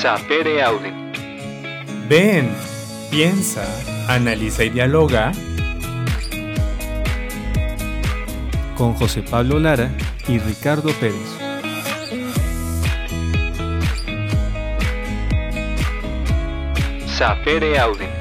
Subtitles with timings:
[0.00, 0.94] Sapere Aude.
[2.08, 2.50] Ven,
[3.10, 3.62] piensa,
[4.08, 5.30] analiza y dialoga
[8.78, 9.90] con José Pablo Lara
[10.26, 11.36] y Ricardo Pérez.
[17.06, 18.19] Sapere Aude.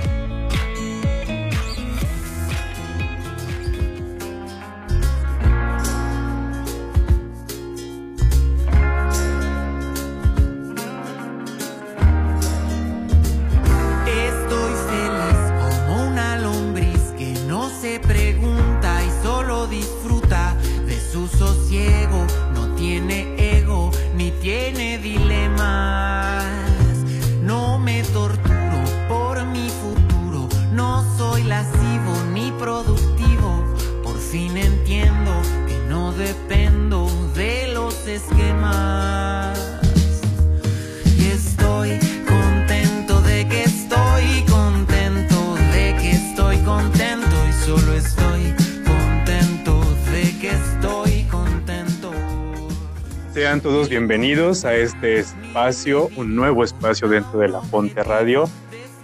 [54.19, 58.49] Bienvenidos a este espacio, un nuevo espacio dentro de la Fonte Radio.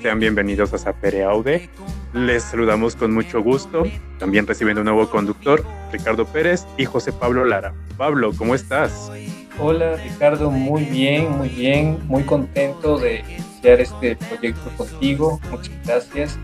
[0.02, 1.70] Sean bienvenidos a Sapere Aude.
[2.14, 3.84] Les saludamos con mucho gusto.
[4.20, 7.74] También recibiendo un nuevo conductor, Ricardo Pérez y José Pablo Lara.
[7.96, 9.10] Pablo, ¿cómo estás?
[9.58, 16.38] Hola Ricardo, muy bien, muy bien, muy contento de iniciar este proyecto contigo, muchas gracias.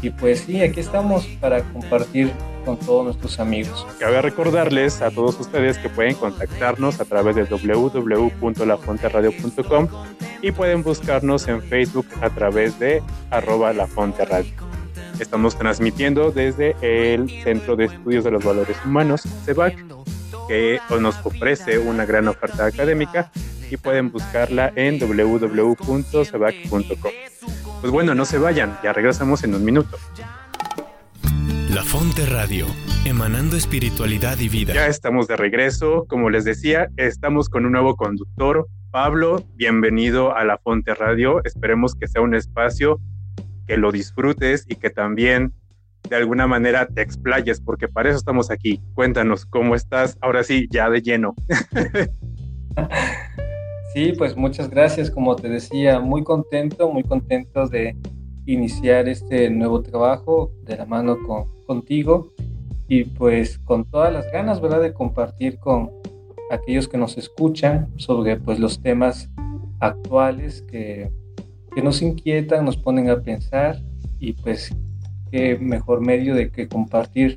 [0.00, 2.32] Y pues sí, aquí estamos para compartir
[2.70, 3.84] con todos nuestros amigos.
[3.98, 9.88] Cabe recordarles a todos ustedes que pueden contactarnos a través de www.lafonteradio.com
[10.40, 14.52] y pueden buscarnos en Facebook a través de arroba lafonteradio.
[15.18, 19.84] Estamos transmitiendo desde el Centro de Estudios de los Valores Humanos, CEBAC,
[20.46, 23.32] que nos ofrece una gran oferta académica
[23.68, 27.10] y pueden buscarla en www.cebac.com.
[27.80, 29.98] Pues bueno, no se vayan, ya regresamos en un minuto.
[31.74, 32.66] La Fonte Radio,
[33.06, 34.74] emanando espiritualidad y vida.
[34.74, 38.66] Ya estamos de regreso, como les decía, estamos con un nuevo conductor.
[38.90, 41.40] Pablo, bienvenido a La Fonte Radio.
[41.44, 42.98] Esperemos que sea un espacio
[43.68, 45.52] que lo disfrutes y que también
[46.08, 48.82] de alguna manera te explayes, porque para eso estamos aquí.
[48.94, 51.34] Cuéntanos cómo estás, ahora sí, ya de lleno.
[53.92, 57.96] Sí, pues muchas gracias, como te decía, muy contento, muy contento de
[58.52, 62.28] iniciar este nuevo trabajo de la mano con, contigo
[62.88, 65.90] y pues con todas las ganas, ¿verdad?, de compartir con
[66.50, 69.30] aquellos que nos escuchan sobre pues los temas
[69.78, 71.10] actuales que,
[71.74, 73.80] que nos inquietan, nos ponen a pensar
[74.18, 74.74] y pues
[75.30, 77.36] qué mejor medio de que compartir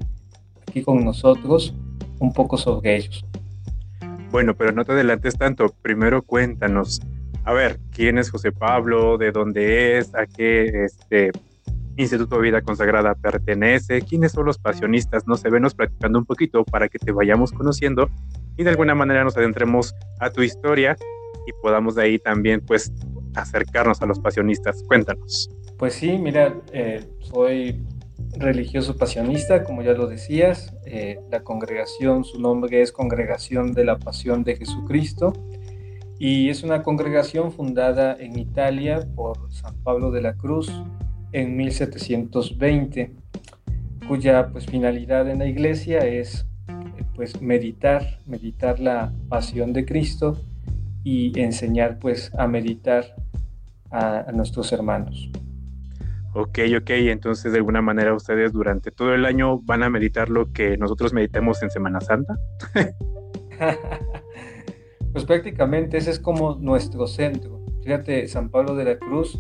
[0.68, 1.76] aquí con nosotros
[2.20, 3.24] un poco sobre ellos.
[4.32, 5.68] Bueno, pero no te adelantes tanto.
[5.84, 7.00] Primero cuéntanos,
[7.46, 9.18] a ver, ¿quién es José Pablo?
[9.18, 10.16] ¿De dónde es?
[10.16, 11.32] ¿A qué este,
[11.98, 14.02] Instituto de Vida Consagrada pertenece?
[14.02, 15.28] ¿Quiénes son los pasionistas?
[15.28, 18.10] No se venos platicando un poquito para que te vayamos conociendo
[18.56, 20.96] y de alguna manera nos adentremos a tu historia
[21.46, 22.94] y podamos de ahí también pues
[23.36, 24.82] acercarnos a los pasionistas.
[24.88, 25.50] Cuéntanos.
[25.78, 27.84] Pues sí, mira, eh, soy
[28.38, 30.74] religioso pasionista, como ya lo decías.
[30.86, 35.34] Eh, la congregación, su nombre es Congregación de la Pasión de Jesucristo
[36.26, 40.72] y es una congregación fundada en Italia por San Pablo de la Cruz
[41.34, 43.12] en 1720,
[44.08, 46.46] cuya pues finalidad en la iglesia es
[47.14, 50.42] pues meditar, meditar la pasión de Cristo
[51.04, 53.04] y enseñar pues a meditar
[53.92, 55.30] a, a nuestros hermanos.
[56.36, 60.54] Ok, ok, entonces de alguna manera ustedes durante todo el año van a meditar lo
[60.54, 62.38] que nosotros meditemos en Semana Santa.
[65.14, 67.62] pues prácticamente ese es como nuestro centro.
[67.84, 69.40] Fíjate, San Pablo de la Cruz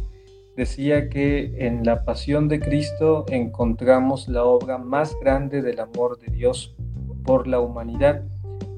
[0.55, 6.31] decía que en la pasión de Cristo encontramos la obra más grande del amor de
[6.31, 6.75] Dios
[7.23, 8.23] por la humanidad.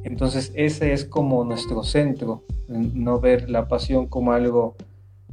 [0.04, 4.76] Entonces ese es como nuestro centro, no ver la pasión como algo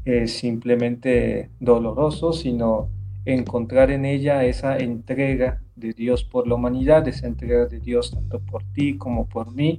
[0.05, 2.89] eh, simplemente doloroso, sino
[3.25, 8.41] encontrar en ella esa entrega de Dios por la humanidad, esa entrega de Dios tanto
[8.41, 9.79] por ti como por mí.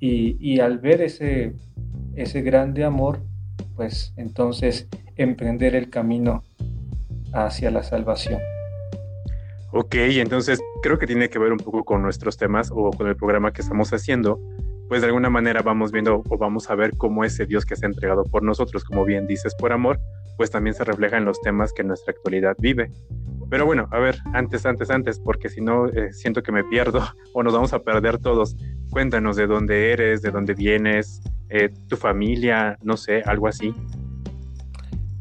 [0.00, 1.54] Y, y al ver ese,
[2.14, 3.20] ese grande amor,
[3.76, 6.44] pues entonces emprender el camino
[7.32, 8.40] hacia la salvación.
[9.70, 13.16] Ok, entonces creo que tiene que ver un poco con nuestros temas o con el
[13.16, 14.40] programa que estamos haciendo,
[14.88, 17.84] pues de alguna manera vamos viendo o vamos a ver cómo ese Dios que se
[17.84, 20.00] ha entregado por nosotros, como bien dices, por amor,
[20.38, 22.90] pues también se refleja en los temas que nuestra actualidad vive.
[23.50, 27.02] Pero bueno, a ver, antes, antes, antes, porque si no, eh, siento que me pierdo
[27.32, 28.56] o nos vamos a perder todos.
[28.90, 33.74] Cuéntanos de dónde eres, de dónde vienes, eh, tu familia, no sé, algo así.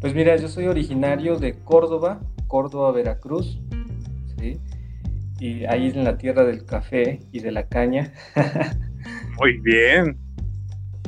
[0.02, 3.60] Pues mira, yo soy originario de Córdoba, Córdoba, Veracruz,
[4.38, 4.60] ¿sí?
[5.40, 8.12] Y ahí en la tierra del café y de la caña.
[9.40, 10.18] Muy bien.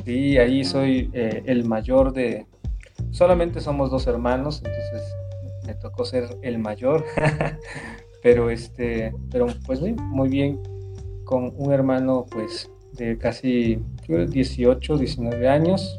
[0.04, 2.46] Sí, ahí soy eh, el mayor de...
[3.10, 5.14] Solamente somos dos hermanos, entonces
[5.70, 7.04] me tocó ser el mayor.
[8.22, 10.60] pero este, pero pues muy bien,
[11.24, 15.96] con un hermano pues de casi 18, 19 años.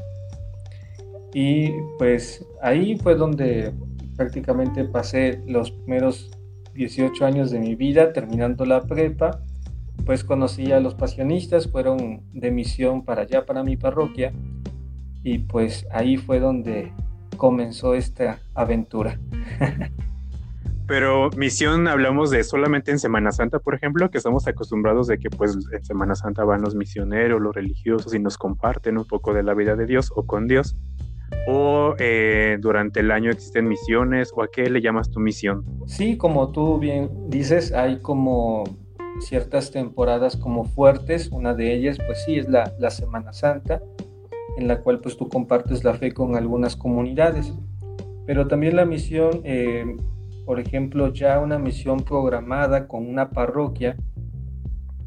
[1.33, 3.71] Y pues ahí fue donde
[4.17, 6.29] prácticamente pasé los primeros
[6.73, 9.41] 18 años de mi vida terminando la prepa.
[10.05, 14.33] Pues conocí a los pasionistas, fueron de misión para allá, para mi parroquia.
[15.23, 16.91] Y pues ahí fue donde
[17.37, 19.17] comenzó esta aventura.
[20.87, 25.29] Pero misión hablamos de solamente en Semana Santa, por ejemplo, que estamos acostumbrados de que
[25.29, 29.41] pues en Semana Santa van los misioneros, los religiosos y nos comparten un poco de
[29.41, 30.75] la vida de Dios o con Dios.
[31.47, 35.63] O eh, durante el año existen misiones o a qué le llamas tu misión?
[35.87, 38.65] Sí, como tú bien dices, hay como
[39.21, 41.29] ciertas temporadas como fuertes.
[41.31, 43.81] Una de ellas pues sí es la, la Semana Santa,
[44.57, 47.53] en la cual pues tú compartes la fe con algunas comunidades.
[48.25, 49.85] Pero también la misión eh,
[50.45, 53.95] por ejemplo, ya una misión programada con una parroquia,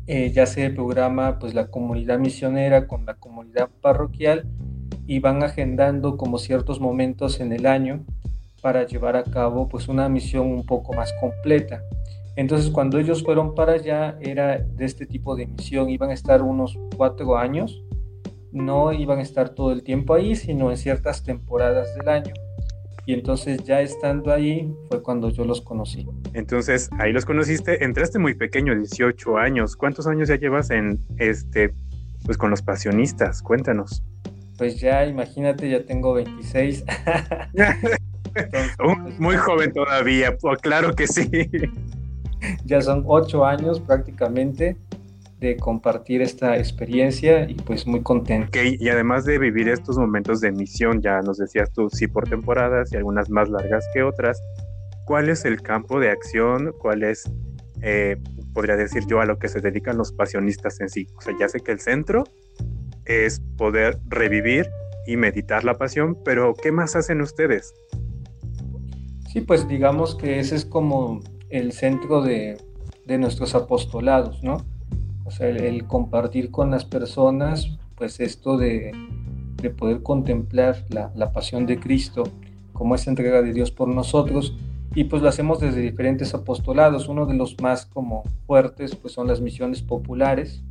[0.07, 4.47] eh, ya se programa pues la comunidad misionera con la comunidad parroquial
[5.07, 8.05] y van agendando como ciertos momentos en el año
[8.63, 11.83] para llevar a cabo pues una misión un poco más completa.
[12.37, 16.43] Entonces cuando ellos fueron para allá era de este tipo de misión, iban a estar
[16.43, 17.83] unos cuatro años,
[18.53, 22.35] no iban a estar todo el tiempo ahí, sino en ciertas temporadas del año
[23.07, 26.07] y entonces ya estando ahí fue cuando yo los conocí.
[26.33, 29.77] Entonces ahí los conociste, entraste muy pequeño, 18 años.
[29.77, 31.75] ¿Cuántos años ya llevas en este,
[32.25, 33.43] pues con los pasionistas?
[33.43, 34.03] Cuéntanos.
[34.57, 36.85] Pues ya, imagínate, ya tengo 26.
[37.53, 38.79] Pues,
[39.19, 41.29] muy joven todavía, pues, claro que sí.
[42.65, 44.77] Ya son ocho años prácticamente
[45.45, 48.49] de compartir esta experiencia y pues muy contento.
[48.49, 52.27] Okay, y además de vivir estos momentos de misión, ya nos decías tú, sí por
[52.27, 54.41] temporadas y algunas más largas que otras,
[55.05, 56.73] ¿cuál es el campo de acción?
[56.79, 57.31] ¿Cuál es,
[57.83, 58.17] eh,
[58.55, 61.07] podría decir yo, a lo que se dedican los pasionistas en sí?
[61.19, 62.25] O sea, ya sé que el centro
[63.05, 64.67] es poder revivir
[65.07, 67.75] y meditar la pasión, pero ¿qué más hacen ustedes?
[69.31, 71.21] Sí, pues digamos que ese es como
[71.51, 72.57] el centro de,
[73.05, 74.57] de nuestros apostolados, ¿no?
[75.25, 78.93] O sea, el, compartir con las personas, pues esto de,
[79.61, 82.25] de poder contemplar la, la, pasión de Cristo
[82.73, 84.57] como esa entrega de Dios por nosotros.
[84.95, 87.09] Y pues lo hacemos desde diferentes apostolados.
[87.09, 90.63] Uno de los más como fuertes pues son las misiones populares,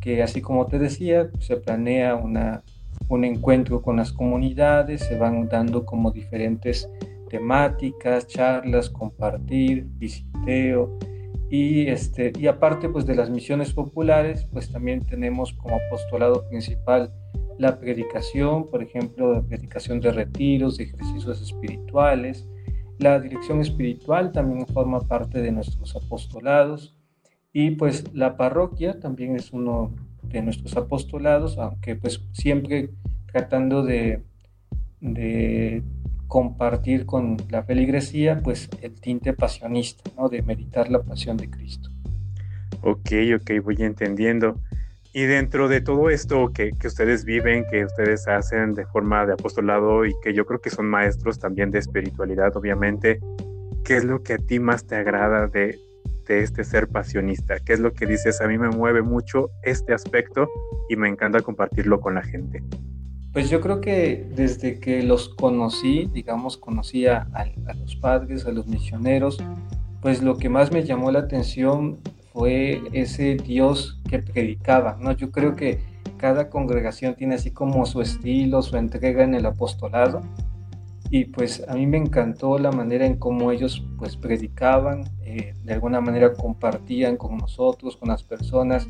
[0.00, 2.62] que así como te decía, se planea una,
[3.08, 6.88] un encuentro con las comunidades, se van dando como diferentes
[7.28, 10.98] temáticas, charlas, compartir, visiteo,
[11.50, 17.12] y, este, y aparte pues de las misiones populares, pues también tenemos como apostolado principal
[17.58, 22.48] la predicación, por ejemplo, la predicación de retiros, de ejercicios espirituales.
[22.98, 26.96] La dirección espiritual también forma parte de nuestros apostolados.
[27.52, 29.92] Y pues la parroquia también es uno
[30.22, 32.90] de nuestros apostolados, aunque pues siempre
[33.32, 34.22] tratando de,
[35.00, 35.82] de
[36.30, 40.28] compartir con la feligresía pues el tinte pasionista, ¿no?
[40.28, 41.90] De meditar la pasión de Cristo.
[42.82, 44.60] Ok, ok, voy entendiendo.
[45.12, 49.32] Y dentro de todo esto que, que, ustedes viven, que ustedes hacen de forma de
[49.32, 53.18] apostolado y que yo creo que son maestros también de espiritualidad, obviamente,
[53.84, 55.80] ¿qué es lo que a ti más te agrada de,
[56.28, 57.58] de este ser pasionista?
[57.58, 58.40] ¿Qué es lo que dices?
[58.40, 60.48] A mí me mueve mucho este aspecto
[60.88, 62.62] y me encanta compartirlo con la gente.
[63.32, 67.28] Pues yo creo que desde que los conocí, digamos, conocí a,
[67.78, 69.38] los padres, a los misioneros,
[70.02, 72.00] pues lo que más me llamó la atención
[72.32, 75.12] fue ese Dios que predicaba, ¿no?
[75.12, 75.78] Yo creo que
[76.16, 80.22] cada congregación tiene así como su estilo, su entrega en el apostolado,
[81.08, 85.72] y pues a mí me encantó la manera en cómo ellos pues predicaban, eh, de
[85.72, 88.88] alguna manera compartían con nosotros, con las personas,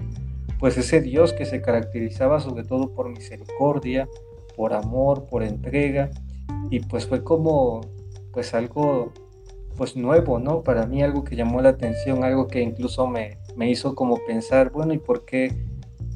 [0.59, 4.09] pues ese Dios que se caracterizaba sobre todo por misericordia,
[4.61, 6.11] por amor, por entrega
[6.69, 7.81] y pues fue como
[8.31, 9.11] pues algo
[9.75, 10.63] pues nuevo, ¿no?
[10.63, 14.71] Para mí algo que llamó la atención, algo que incluso me, me hizo como pensar,
[14.71, 15.65] bueno, ¿y por qué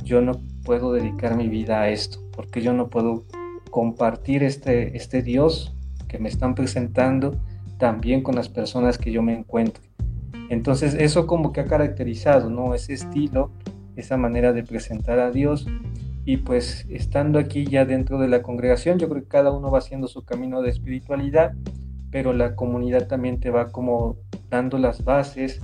[0.03, 2.19] yo no puedo dedicar mi vida a esto?
[2.37, 3.25] ¿Por qué yo no puedo
[3.71, 5.75] compartir este, este Dios
[6.07, 7.41] que me están presentando
[7.79, 9.83] también con las personas que yo me encuentro?
[10.51, 12.75] Entonces eso como que ha caracterizado, ¿no?
[12.75, 13.53] Ese estilo,
[13.97, 15.67] esa manera de presentar a Dios
[16.25, 19.79] Y pues estando aquí ya dentro de la congregación, yo creo que cada uno va
[19.79, 21.53] haciendo su camino de espiritualidad,
[22.11, 24.17] pero la comunidad también te va como
[24.49, 25.61] dando las bases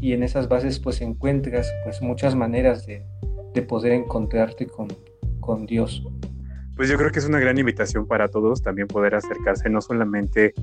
[0.00, 3.04] y en esas bases pues encuentras pues muchas maneras de,
[3.54, 4.88] de poder encontrarte con,
[5.40, 6.06] con Dios.
[6.76, 10.54] Pues yo creo que es una gran invitación para todos también poder acercarse no solamente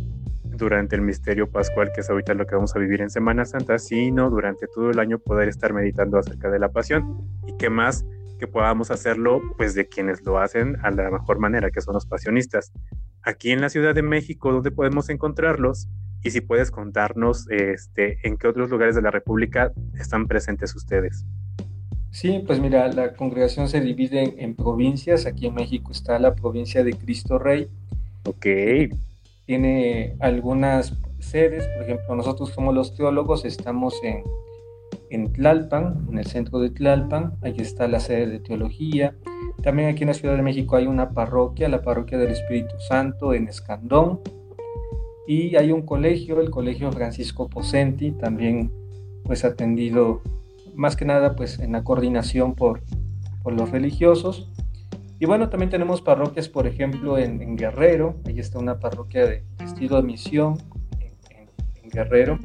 [0.44, 3.80] durante el misterio pascual, que es ahorita lo que vamos a vivir en Semana Santa,
[3.80, 7.26] sino durante todo el año poder estar meditando acerca de la pasión.
[7.48, 8.06] Y qué más
[8.42, 12.08] que podamos hacerlo, pues de quienes lo hacen a la mejor manera, que son los
[12.08, 12.74] pasionistas.
[13.22, 15.88] Aquí en la Ciudad de México, ¿dónde podemos encontrarlos?
[16.24, 21.24] Y si puedes contarnos este, en qué otros lugares de la República están presentes ustedes.
[22.10, 25.28] Sí, pues mira, la congregación se divide en, provincias.
[25.28, 27.70] Aquí en México está la provincia de Cristo Rey.
[28.26, 28.46] Ok
[29.52, 34.24] tiene algunas sedes, por ejemplo, nosotros como los teólogos estamos en,
[35.12, 39.16] en Tlalpan, en el centro de Tlalpan, ahí está la sede de teología.
[39.62, 43.34] También aquí en la Ciudad de México hay una parroquia, la parroquia del Espíritu Santo
[43.34, 44.22] en Escandón.
[45.28, 48.72] Y hay un colegio, el Colegio Francisco Posenti, también
[49.24, 50.22] pues atendido
[50.76, 52.82] más que nada pues en la coordinación por,
[53.44, 54.50] por los religiosos.
[55.20, 59.98] Y bueno, también tenemos parroquias, por ejemplo, en, Guerrero, ahí está una parroquia de estilo
[59.98, 60.58] de misión
[61.00, 62.40] en, Guerrero.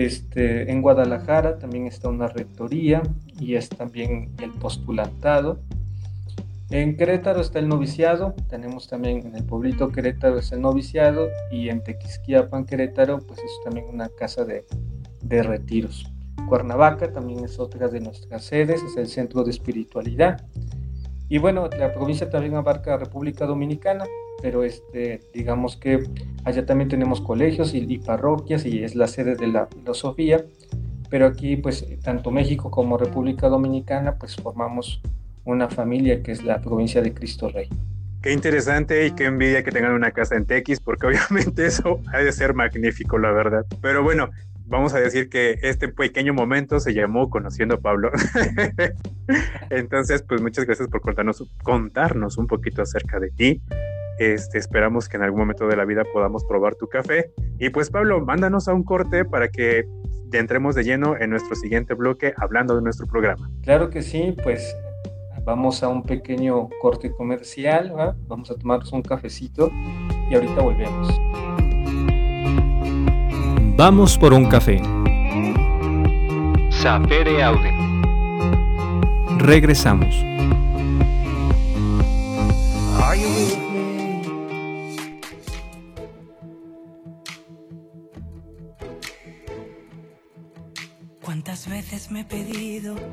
[0.00, 3.02] Este, en Guadalajara también está una rectoría
[3.38, 5.58] y es también el postulantado.
[6.70, 11.68] En Querétaro está el noviciado, tenemos también en el pueblito Querétaro es el noviciado y
[11.68, 14.64] en Tequisquiapan, Querétaro, pues es también una casa de,
[15.20, 16.10] de retiros.
[16.48, 20.46] Cuernavaca también es otra de nuestras sedes, es el centro de espiritualidad.
[21.28, 24.06] Y bueno, la provincia también abarca República Dominicana,
[24.42, 26.04] pero este, digamos que
[26.44, 30.44] allá también tenemos colegios y, parroquias y es la sede de la filosofía,
[31.08, 35.00] pero aquí pues tanto México como República Dominicana pues formamos
[35.44, 37.68] una familia que es la provincia de Cristo Rey.
[38.22, 42.18] Qué interesante y qué envidia que tengan una casa en Tequis, porque obviamente eso ha
[42.18, 43.64] de ser magnífico, la verdad.
[43.80, 44.30] Pero bueno,
[44.66, 48.10] vamos a decir que este pequeño momento se llamó Conociendo a Pablo.
[49.70, 53.62] Entonces, pues muchas gracias por contarnos, contarnos un poquito acerca de ti.
[54.20, 57.32] Este, esperamos que en algún momento de la vida podamos probar tu café.
[57.58, 59.86] Y pues Pablo, mándanos a un corte para que
[60.30, 63.50] entremos de lleno en nuestro siguiente bloque hablando de nuestro programa.
[63.62, 64.76] Claro que sí, pues
[65.42, 67.94] vamos a un pequeño corte comercial,
[68.28, 69.70] vamos a tomarnos un cafecito
[70.30, 71.18] y ahorita volvemos.
[73.78, 74.82] Vamos por un café.
[76.68, 77.72] Sapere Aude.
[79.38, 80.14] Regresamos.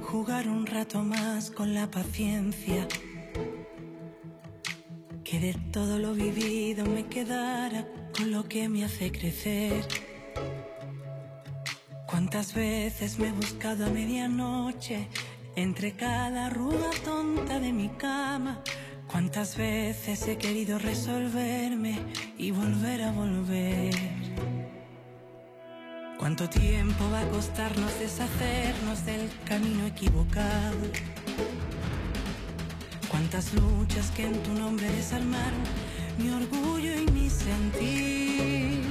[0.08, 2.88] Jugar un rato más con la paciencia?
[5.24, 7.86] Que de todo lo vivido me quedara
[8.16, 9.86] con lo que me hace crecer.
[12.06, 15.10] Cuántas veces me he buscado a medianoche
[15.58, 18.64] entre cada ruda tonta de mi cama.
[19.12, 22.00] Cuántas veces he querido resolverme
[22.38, 24.57] y volver a volver.
[26.18, 30.78] Cuánto tiempo va a costarnos deshacernos del camino equivocado.
[33.10, 35.62] Cuántas luchas que en tu nombre desarmaron
[36.18, 38.82] mi orgullo y mi sentir.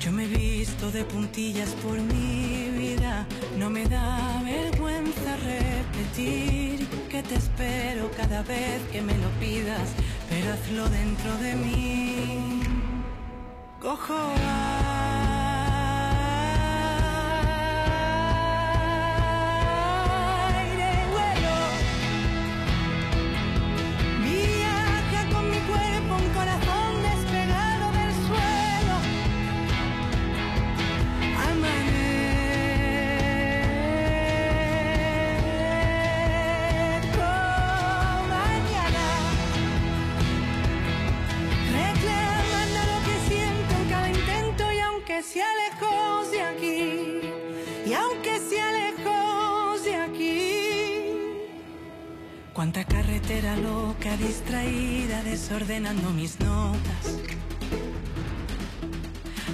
[0.00, 3.26] Yo me he visto de puntillas por mi vida,
[3.58, 9.88] no me da vergüenza repetir que te espero cada vez que me lo pidas,
[10.28, 12.60] pero hazlo dentro de mí.
[13.80, 14.34] Cojo
[52.64, 57.18] Cuánta carretera loca, distraída, desordenando mis notas.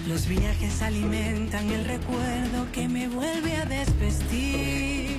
[0.06, 5.16] Los viajes alimentan el recuerdo que me vuelve a desvestir.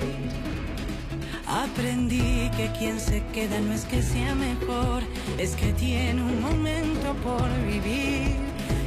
[1.46, 5.02] Aprendí que quien se queda no es que sea mejor,
[5.36, 8.36] es que tiene un momento por vivir.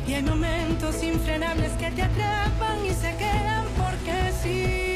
[0.07, 4.94] Y hay momentos infrenables que te atrapan y se quedan porque sí.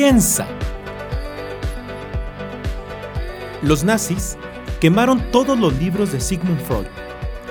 [0.00, 0.46] Piensa.
[3.60, 4.38] Los nazis
[4.80, 6.86] quemaron todos los libros de Sigmund Freud.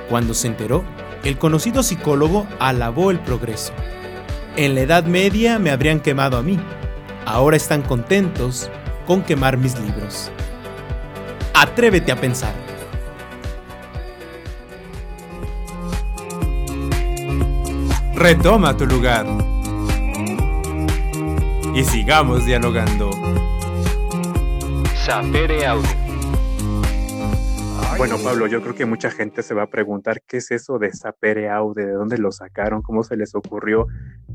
[0.09, 0.83] Cuando se enteró,
[1.23, 3.71] el conocido psicólogo alabó el progreso.
[4.55, 6.59] En la Edad Media me habrían quemado a mí.
[7.23, 8.71] Ahora están contentos
[9.05, 10.31] con quemar mis libros.
[11.53, 12.55] Atrévete a pensar.
[18.15, 19.27] Retoma tu lugar.
[21.73, 23.11] Y sigamos dialogando.
[25.05, 25.87] Sapere Aude.
[27.97, 30.91] Bueno, Pablo, yo creo que mucha gente se va a preguntar qué es eso de
[30.93, 33.87] Sapere Aude, de dónde lo sacaron, cómo se les ocurrió,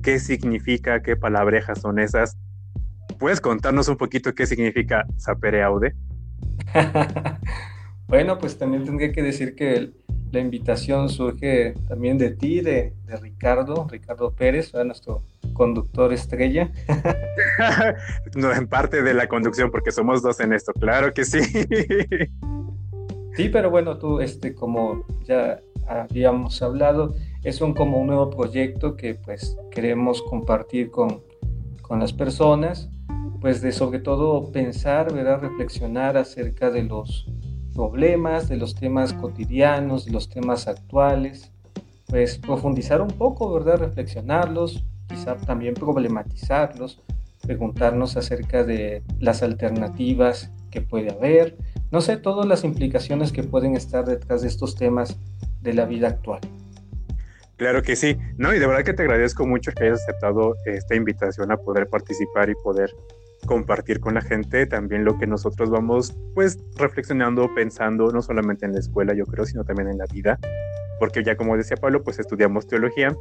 [0.03, 2.37] qué significa, qué palabrejas son esas.
[3.19, 5.95] ¿Puedes contarnos un poquito qué significa Sapere Aude?
[8.07, 9.93] bueno, pues también tendría que decir que
[10.31, 12.93] la invitación surge también de ti, de,
[13.23, 15.23] Ricardo, Ricardo Pérez, nuestro
[15.55, 16.71] conductor estrella.
[18.37, 21.41] no, en parte de la conducción, porque somos dos en esto, claro que sí.
[23.35, 28.97] sí, pero bueno, tú, este, como ya habíamos hablado, es un como un nuevo proyecto
[28.97, 31.23] que pues queremos compartir con,
[31.83, 32.91] con las personas
[33.45, 35.39] pues de sobre todo pensar, ¿verdad?
[35.39, 37.27] reflexionar acerca de los
[37.75, 41.53] problemas, de los temas cotidianos, de los temas actuales,
[42.07, 43.77] pues profundizar un poco, ¿verdad?
[43.77, 47.03] reflexionarlos, quizá también problematizarlos,
[47.43, 51.57] preguntarnos acerca de las alternativas que puede haber,
[51.91, 55.17] no sé, todas las implicaciones que pueden estar detrás de estos temas
[55.63, 56.41] de la vida actual.
[57.57, 60.97] Claro que sí, no, y de verdad que te agradezco mucho que hayas aceptado esta
[60.97, 62.91] invitación a poder participar y poder
[63.47, 68.73] compartir con la gente también lo que nosotros vamos pues reflexionando, pensando, no solamente en
[68.73, 70.39] la escuela yo creo, sino también en la vida,
[70.99, 73.15] porque ya como decía Pablo, pues estudiamos teología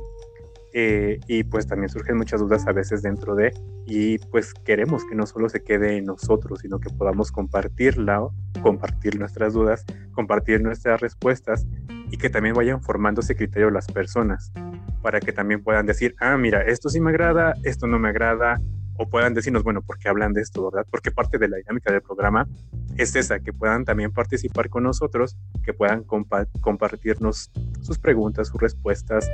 [0.73, 3.53] eh, y pues también surgen muchas dudas a veces dentro de
[3.85, 8.27] y pues queremos que no solo se quede en nosotros, sino que podamos compartirla,
[8.61, 11.67] compartir nuestras dudas, compartir nuestras respuestas
[12.09, 14.51] y que también vayan formando ese criterio las personas
[15.03, 18.59] para que también puedan decir, ah, mira, esto sí me agrada, esto no me agrada,
[18.97, 20.87] o puedan decirnos, bueno, ¿por qué hablan de esto, verdad?
[20.89, 22.47] Porque parte de la dinámica del programa
[22.97, 29.29] es esa, que puedan también participar con nosotros, que puedan compartirnos sus preguntas, sus respuestas,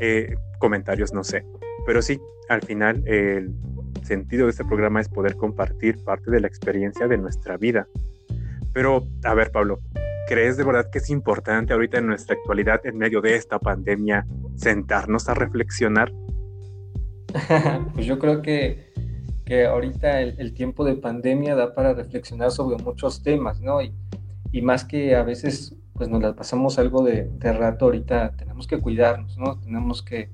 [0.00, 1.44] eh, comentarios, no sé.
[1.84, 3.52] Pero sí, al final el
[4.04, 7.88] sentido de este programa es poder compartir parte de la experiencia de nuestra vida.
[8.72, 9.80] Pero, a ver, Pablo,
[10.28, 14.24] ¿crees de verdad que es importante ahorita en nuestra actualidad, en medio de esta pandemia,
[14.54, 16.12] sentarnos a reflexionar?
[17.94, 18.90] pues yo creo que
[19.50, 23.82] que ahorita el, tiempo de pandemia da para reflexionar sobre muchos temas, ¿no?
[23.82, 23.92] Y,
[24.62, 29.36] más que a veces pues nos las pasamos algo de, rato ahorita, tenemos que cuidarnos,
[29.38, 29.58] ¿no?
[29.58, 30.30] Tenemos que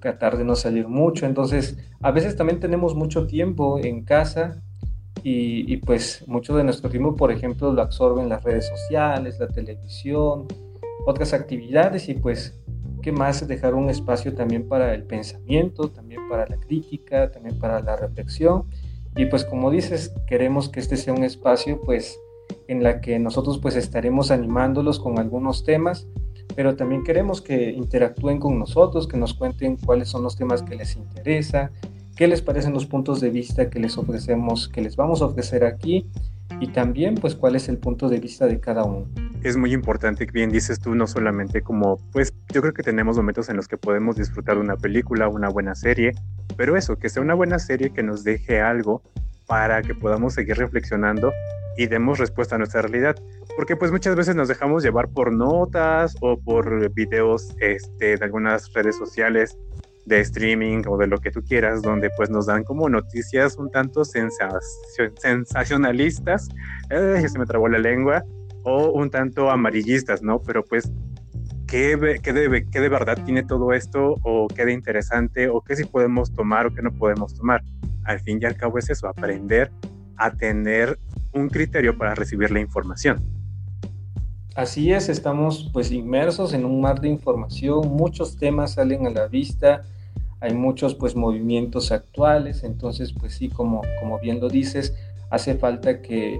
[0.00, 4.62] tratar de no salir mucho, entonces a veces también tenemos mucho tiempo en casa
[5.22, 10.46] y, pues mucho de nuestro tiempo, por ejemplo, lo absorben las redes sociales, la televisión,
[11.06, 12.60] otras actividades y pues
[13.04, 13.46] ¿qué más?
[13.46, 18.64] Dejar un espacio también para el pensamiento, también para la crítica, también para la reflexión.
[19.14, 22.18] Y pues como dices, queremos que este sea un espacio pues
[22.66, 26.06] en la que nosotros pues estaremos animándolos con algunos temas,
[26.54, 30.76] pero también queremos que interactúen con nosotros, que nos cuenten cuáles son los temas que
[30.76, 31.70] les interesa,
[32.16, 35.64] qué les parecen los puntos de vista que les ofrecemos, que les vamos a ofrecer
[35.64, 36.06] aquí
[36.60, 39.06] y también pues cuál es el punto de vista de cada uno.
[39.42, 43.48] Es muy importante, bien dices tú, no solamente como, pues yo creo que tenemos momentos
[43.48, 46.12] en los que podemos disfrutar una película, una buena serie,
[46.56, 49.02] pero eso, que sea una buena serie que nos deje algo
[49.46, 51.32] para que podamos seguir reflexionando
[51.76, 53.16] y demos respuesta a nuestra realidad.
[53.56, 58.72] Porque pues muchas veces nos dejamos llevar por notas o por videos este, de algunas
[58.72, 59.56] redes sociales
[60.06, 63.70] de streaming o de lo que tú quieras, donde pues nos dan como noticias un
[63.70, 66.48] tanto sensacionalistas.
[66.90, 68.24] Eh, se me trabó la lengua
[68.64, 70.40] o un tanto amarillistas, ¿no?
[70.40, 70.90] Pero pues,
[71.66, 74.16] ¿qué, qué, de, ¿qué de verdad tiene todo esto?
[74.22, 75.48] ¿O qué de interesante?
[75.48, 77.62] ¿O qué sí podemos tomar o qué no podemos tomar?
[78.04, 79.70] Al fin y al cabo es eso, aprender
[80.16, 80.98] a tener
[81.32, 83.22] un criterio para recibir la información.
[84.54, 89.26] Así es, estamos pues inmersos en un mar de información, muchos temas salen a la
[89.26, 89.82] vista,
[90.40, 94.94] hay muchos pues movimientos actuales, entonces pues sí, como, como bien lo dices,
[95.30, 96.38] hace falta que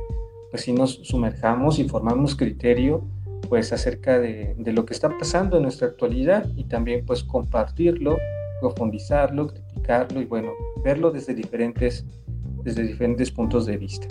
[0.51, 3.03] pues si nos sumerjamos y formamos criterio
[3.49, 8.19] pues acerca de, lo que está pasando en nuestra actualidad y también pues compartirlo,
[8.61, 10.53] profundizarlo, criticarlo y bueno,
[10.85, 12.05] verlo desde diferentes,
[12.65, 14.09] desde diferentes puntos de vista.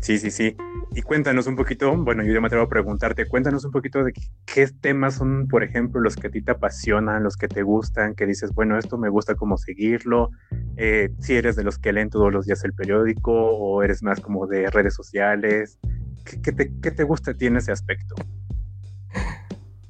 [0.00, 0.56] Sí, sí, sí.
[0.94, 4.12] Y cuéntanos un poquito, bueno, yo ya me atrevo a preguntarte, cuéntanos un poquito de
[4.44, 8.14] qué, temas son, por ejemplo, los que a ti te apasionan, los que te gustan,
[8.14, 10.30] que dices, bueno, esto me gusta como seguirlo,
[10.76, 14.20] eh, si eres de los que leen todos los días el periódico o eres más
[14.20, 15.78] como de redes sociales,
[16.24, 18.14] ¿qué, te, gusta a ti en ese aspecto?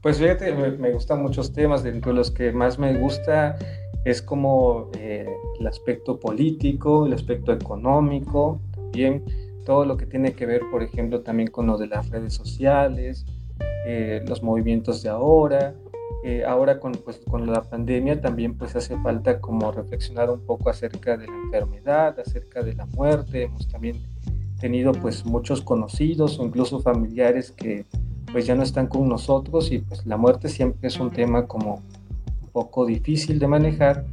[0.02, 3.56] Pues fíjate, me, gustan muchos temas, dentro de los que más me gusta
[4.06, 5.26] es como eh,
[5.58, 9.24] el aspecto político, el aspecto económico, también
[9.64, 13.26] todo lo que tiene que ver, por ejemplo, también con lo de las redes sociales,
[13.84, 15.74] eh, los movimientos de ahora.
[16.24, 20.70] Eh, ahora con, pues, con la pandemia también pues hace falta como reflexionar un poco
[20.70, 23.42] acerca de la enfermedad, acerca de la muerte.
[23.42, 23.96] Hemos también
[24.60, 27.86] tenido pues muchos conocidos o incluso familiares que
[28.30, 31.82] pues ya no están con nosotros y pues la muerte siempre es un tema como
[32.56, 34.06] poco difícil de manejar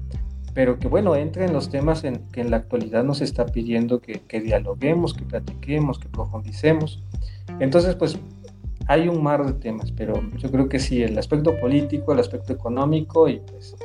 [0.53, 3.99] pero que bueno, entre en los temas en que en la actualidad nos está pidiendo
[3.99, 7.03] que, que dialoguemos, que platiquemos, que profundicemos.
[7.60, 8.19] Entonces, pues
[8.88, 12.53] hay un mar de temas, pero yo creo que sí, el aspecto político, el aspecto
[12.53, 13.75] económico, y pues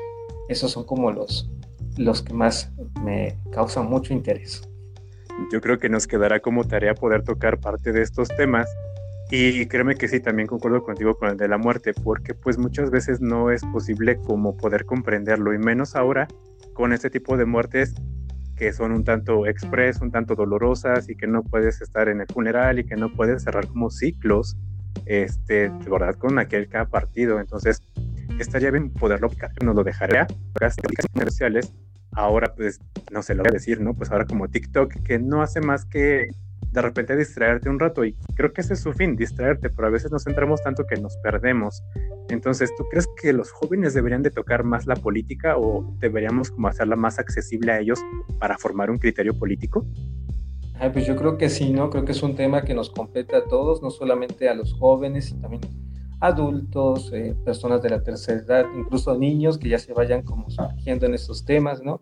[0.49, 1.51] esos son como los,
[1.97, 2.71] los que más
[3.03, 4.69] me causan mucho interés.
[5.53, 8.69] Yo creo que nos quedará como tarea poder tocar parte de estos temas
[9.31, 12.91] y créeme que sí, también concuerdo contigo con el de la muerte, porque pues muchas
[12.91, 16.27] veces no es posible como poder comprenderlo, y menos ahora
[16.73, 17.95] con este tipo de muertes
[18.57, 22.27] que son un tanto express, un tanto dolorosas y que no puedes estar en el
[22.27, 24.57] funeral y que no puedes cerrar como ciclos,
[25.07, 27.39] este, de verdad, con aquel que ha partido.
[27.39, 27.83] Entonces,
[28.41, 29.31] estaría bien poderlo,
[29.63, 30.27] nos lo dejaría,
[32.13, 32.81] ahora pues,
[33.13, 33.95] no sé lo voy a decir, ¿no?
[33.95, 36.29] Pues ahora como TikTok, que no hace más que
[36.73, 39.91] de repente distraerte un rato y creo que ese es su fin, distraerte, pero a
[39.91, 41.83] veces nos centramos tanto que nos perdemos.
[42.29, 46.69] Entonces, ¿tú crees que los jóvenes deberían de tocar más la política o deberíamos como
[46.69, 48.01] hacerla más accesible a ellos
[48.39, 49.87] para formar un criterio político?
[50.93, 51.91] pues yo creo que sí, ¿no?
[51.91, 55.27] Creo que es un tema que nos compete a todos, no solamente a los jóvenes,
[55.27, 55.63] sino también
[56.21, 61.07] adultos, eh, personas de la tercera edad, incluso niños que ya se vayan como surgiendo
[61.07, 62.01] en estos temas, ¿no?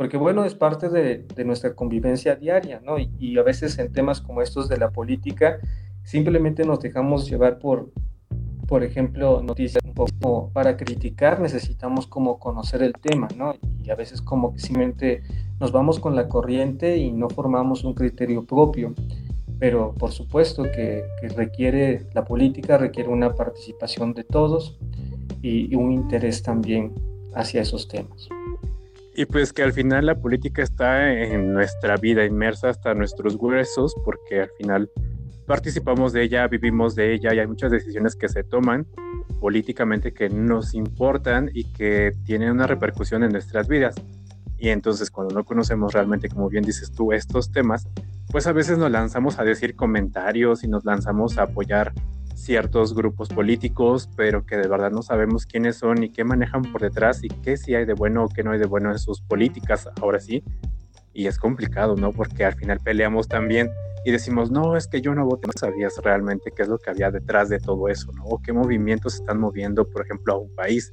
[0.00, 2.96] Porque bueno, es parte de, nuestra convivencia diaria, ¿no?
[2.98, 5.58] Y, a veces en temas como estos de la política,
[6.04, 7.92] simplemente nos dejamos llevar por,
[8.66, 13.52] por ejemplo, noticias un poco para criticar, necesitamos como conocer el tema, ¿no?
[13.84, 15.22] Y a veces como que simplemente
[15.60, 18.94] nos vamos con la corriente y no formamos un criterio propio.
[19.58, 21.04] Pero por supuesto que,
[21.36, 24.78] requiere, la política requiere una participación de todos
[25.42, 26.94] y un interés también
[27.34, 28.30] hacia esos temas.
[29.14, 33.94] Y pues que al final la política está en nuestra vida, inmersa hasta nuestros huesos,
[34.04, 34.90] porque al final
[35.46, 38.86] participamos de ella, vivimos de ella y hay muchas decisiones que se toman
[39.40, 43.96] políticamente que nos importan y que tienen una repercusión en nuestras vidas.
[44.58, 47.88] Y entonces cuando no conocemos realmente, como bien dices tú, estos temas,
[48.30, 51.92] pues a veces nos lanzamos a decir comentarios y nos lanzamos a apoyar
[52.40, 56.80] ciertos grupos políticos, pero que de verdad no sabemos quiénes son y qué manejan por
[56.80, 59.20] detrás y qué sí hay de bueno o qué no hay de bueno en sus
[59.20, 60.42] políticas, ahora sí.
[61.12, 62.12] Y es complicado, ¿no?
[62.12, 63.70] Porque al final peleamos también
[64.04, 66.90] y decimos, no, es que yo no voté, no sabías realmente qué es lo que
[66.90, 68.24] había detrás de todo eso, ¿no?
[68.24, 70.92] O qué movimientos están moviendo, por ejemplo, a un país.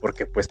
[0.00, 0.48] Porque pues,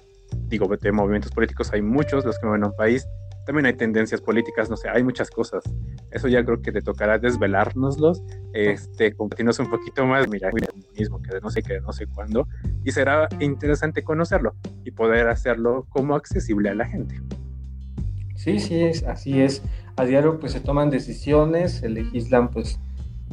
[0.48, 3.06] digo, de movimientos políticos hay muchos los que mueven a un país,
[3.46, 5.64] también hay tendencias políticas, no sé, hay muchas cosas.
[6.12, 8.24] Eso ya creo que te tocará desvelárnoslos,
[8.54, 12.08] este, compartirnos un poquito más, mira, el comunismo, que de no sé qué, no sé
[12.08, 12.48] cuándo,
[12.84, 17.22] y será interesante conocerlo y poder hacerlo como accesible a la gente.
[18.36, 19.62] Sí, sí, es, así es.
[19.98, 22.80] A diario pues se toman decisiones, se legislan pues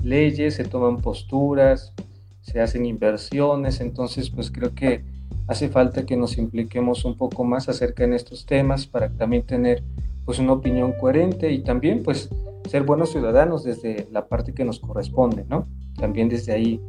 [0.02, 1.94] leyes, se toman posturas,
[2.42, 5.04] se hacen inversiones, entonces pues creo que
[5.48, 9.82] hace falta que nos impliquemos un poco más acerca de estos temas para también tener
[10.24, 12.28] pues una opinión coherente y también pues
[12.68, 15.66] ser buenos ciudadanos desde la parte que nos corresponde, ¿no?
[15.98, 16.80] También desde ahí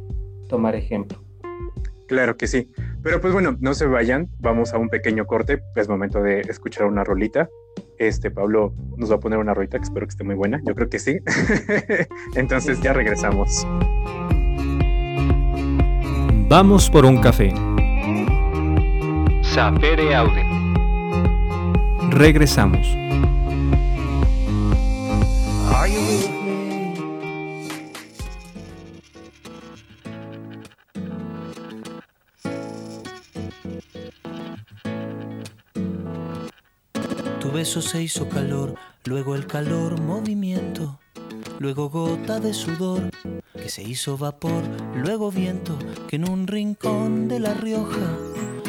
[0.46, 1.18] tomar ejemplo.
[2.06, 2.70] Claro que sí.
[3.02, 6.86] Pero pues bueno, no se vayan, vamos a un pequeño corte, es momento de escuchar
[6.86, 7.48] una rolita.
[7.98, 10.74] Este Pablo nos va a poner una rolita que espero que esté muy buena, yo
[10.74, 11.18] creo que sí.
[12.34, 13.66] Entonces ya regresamos.
[16.48, 17.54] Vamos por un café.
[19.54, 20.44] Sapere Aude.
[22.10, 22.86] Regresamos.
[37.40, 41.00] Tu beso se hizo calor, luego el calor movimiento,
[41.58, 43.10] luego gota de sudor
[43.52, 44.62] que se hizo vapor,
[44.94, 48.16] luego viento que en un rincón de La Rioja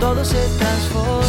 [0.00, 1.26] Todo se transforma.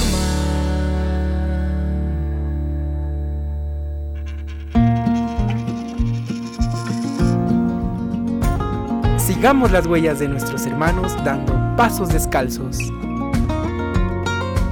[9.18, 12.80] Sigamos las huellas de nuestros hermanos dando pasos descalzos.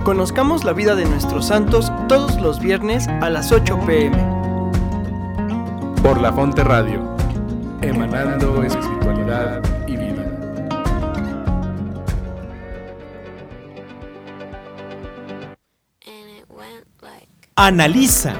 [0.03, 4.17] Conozcamos la vida de nuestros santos todos los viernes a las 8 pm.
[6.03, 7.01] Por la Fonte Radio,
[7.81, 9.74] emanando espiritualidad
[17.57, 18.33] Analiza.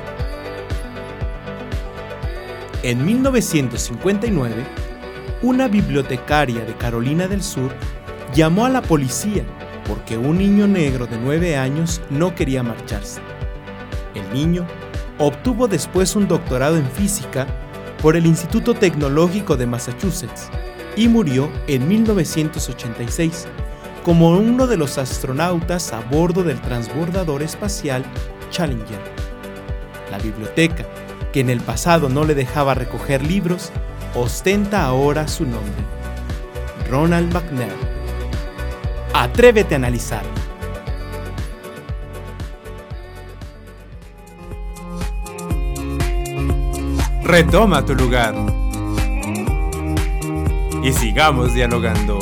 [2.83, 4.65] En 1959,
[5.41, 7.71] una bibliotecaria de Carolina del Sur
[8.33, 9.45] llamó a la policía
[9.87, 13.21] porque un niño negro de 9 años no quería marcharse.
[14.15, 14.67] El niño
[15.17, 17.47] obtuvo después un doctorado en física
[18.01, 20.49] por el Instituto Tecnológico de Massachusetts
[20.97, 23.47] y murió en 1986
[24.03, 28.03] como uno de los astronautas a bordo del transbordador espacial
[28.55, 29.01] Challenger.
[30.09, 30.85] La biblioteca,
[31.33, 33.73] que en el pasado no le dejaba recoger libros,
[34.13, 35.83] ostenta ahora su nombre.
[36.89, 37.75] Ronald McNair.
[39.13, 40.23] Atrévete a analizar.
[47.23, 48.35] Retoma tu lugar.
[50.81, 52.19] Y sigamos dialogando.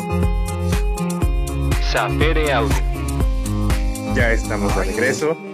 [4.16, 5.53] Ya estamos de regreso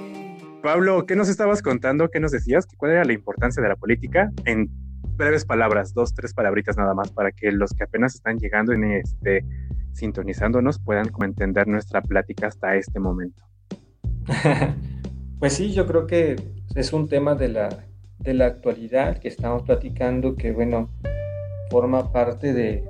[0.62, 2.10] Pablo, ¿qué nos estabas contando?
[2.10, 2.68] ¿Qué nos decías?
[2.76, 4.30] ¿Cuál era la importancia de la política?
[4.44, 4.70] En
[5.16, 8.84] breves palabras, dos, tres palabritas nada más, para que los que apenas están llegando en
[8.92, 9.46] este
[9.94, 13.42] sintonizándonos puedan entender nuestra plática hasta este momento.
[15.40, 16.36] pues sí, yo creo que
[16.76, 17.70] es un tema de la,
[18.20, 20.90] de la actualidad que estamos platicando que, bueno,
[21.72, 22.84] forma parte de,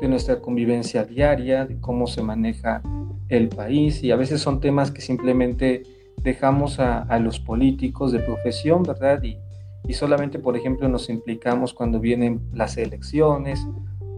[0.00, 2.82] de nuestra convivencia diaria, de cómo se maneja
[3.28, 5.82] el país y a veces son temas que simplemente
[6.26, 9.22] dejamos a, los políticos de profesión, ¿verdad?
[9.22, 9.38] Y,
[9.86, 13.64] y solamente, por ejemplo, nos implicamos cuando vienen las elecciones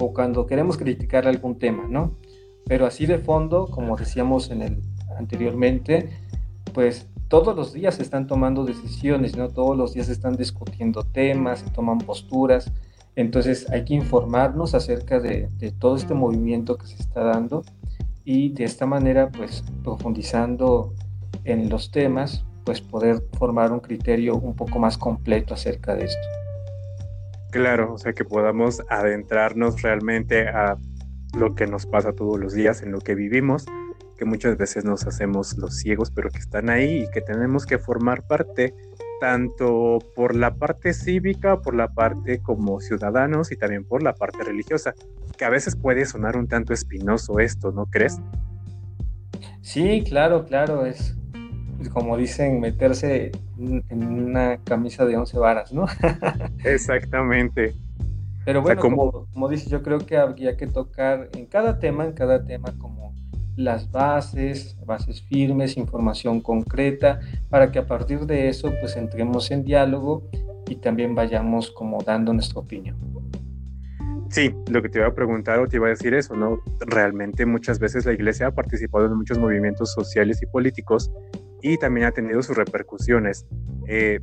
[0.01, 2.16] o cuando queremos criticar algún tema, ¿no?
[2.64, 4.83] Pero así de fondo, como decíamos en el
[5.18, 6.09] anteriormente,
[6.73, 9.51] pues todos los días se están tomando decisiones, ¿no?
[9.51, 12.73] Todos los días se están discutiendo temas, se toman posturas.
[13.16, 17.64] Entonces hay que informarnos acerca de, de, todo este movimiento que se está dando
[18.25, 20.94] y de esta manera, pues profundizando
[21.45, 26.29] en los temas, pues poder formar un criterio un poco más completo acerca de esto.
[27.51, 30.77] Claro, o sea, que podamos adentrarnos realmente a
[31.37, 33.64] lo que nos pasa todos los días, en lo que vivimos,
[34.19, 37.79] que muchas veces nos hacemos los ciegos, pero que están ahí y que tenemos que
[37.79, 38.75] formar parte
[39.21, 44.45] tanto por la parte cívica, por la parte como ciudadanos y también por la parte
[44.45, 44.95] religiosa,
[45.37, 48.19] que a veces puede sonar un tanto espinoso esto, ¿no crees?
[49.61, 51.17] Sí, claro, claro, es
[51.93, 55.87] como dicen, meterse en una camisa de once varas, ¿no?
[56.64, 57.75] Exactamente.
[58.45, 62.12] Pero bueno, como, como dices, yo creo que habría que tocar en cada tema, en
[62.12, 63.14] cada tema como
[63.57, 69.64] las bases, bases firmes, información concreta, para que a partir de eso pues entremos en
[69.64, 70.23] diálogo
[70.69, 72.97] y también vayamos como dando nuestra opinión.
[74.31, 76.61] Sí, lo que te iba a preguntar o te iba a decir eso, ¿no?
[76.81, 81.11] Realmente muchas veces la iglesia ha participado en muchos movimientos sociales y políticos
[81.62, 83.47] y también ha tenido sus repercusiones.
[83.87, 84.21] Eh,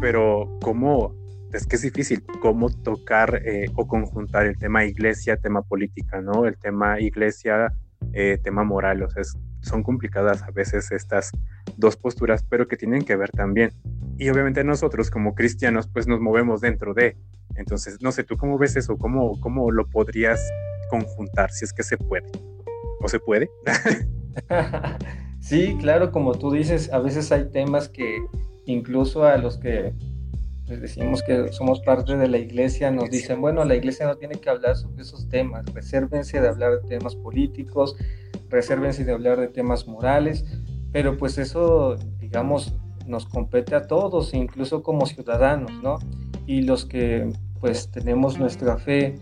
[0.00, 1.14] pero ¿cómo?
[1.52, 6.44] Es que es difícil, ¿cómo tocar eh, o conjuntar el tema iglesia, tema política, ¿no?
[6.44, 7.72] El tema iglesia,
[8.12, 9.22] eh, tema moral, o sea,
[9.60, 11.30] son complicadas a veces estas
[11.76, 13.70] dos posturas, pero que tienen que ver también.
[14.18, 17.16] Y obviamente nosotros como cristianos, pues nos movemos dentro de.
[17.54, 18.96] Entonces, no sé, ¿tú cómo ves eso?
[18.96, 20.40] ¿Cómo, cómo lo podrías
[20.90, 22.30] conjuntar, si es que se puede?
[23.00, 23.50] ¿O se puede?
[25.46, 28.18] Sí, claro, como tú dices, a veces hay temas que
[28.64, 29.92] incluso a los que
[30.66, 34.40] les decimos que somos parte de la iglesia nos dicen, bueno, la iglesia no tiene
[34.40, 37.94] que hablar sobre esos temas, resérvense de hablar de temas políticos,
[38.50, 40.44] resérvense de hablar de temas morales,
[40.90, 42.74] pero pues eso, digamos,
[43.06, 46.00] nos compete a todos, incluso como ciudadanos, ¿no?
[46.48, 47.30] Y los que
[47.60, 49.14] pues tenemos nuestra fe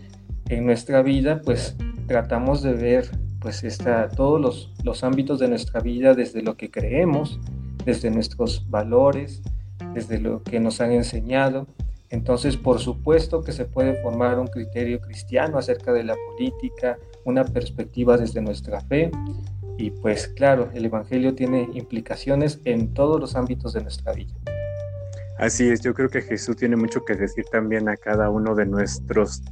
[0.49, 1.75] en nuestra vida, pues
[2.07, 3.11] tratamos de ver
[3.45, 7.39] pues está todos los, los ámbitos de nuestra vida, desde lo que creemos,
[7.85, 9.43] desde nuestros valores,
[9.93, 11.67] desde lo que nos han enseñado.
[12.09, 17.45] Entonces, por supuesto que se puede formar un criterio cristiano acerca de la política, una
[17.45, 19.11] perspectiva desde nuestra fe.
[19.77, 24.33] Y pues claro, el Evangelio tiene implicaciones en todos los ámbitos de nuestra vida.
[25.37, 28.65] Así es, yo creo que Jesús tiene mucho que decir también a cada uno de
[28.65, 29.43] nuestros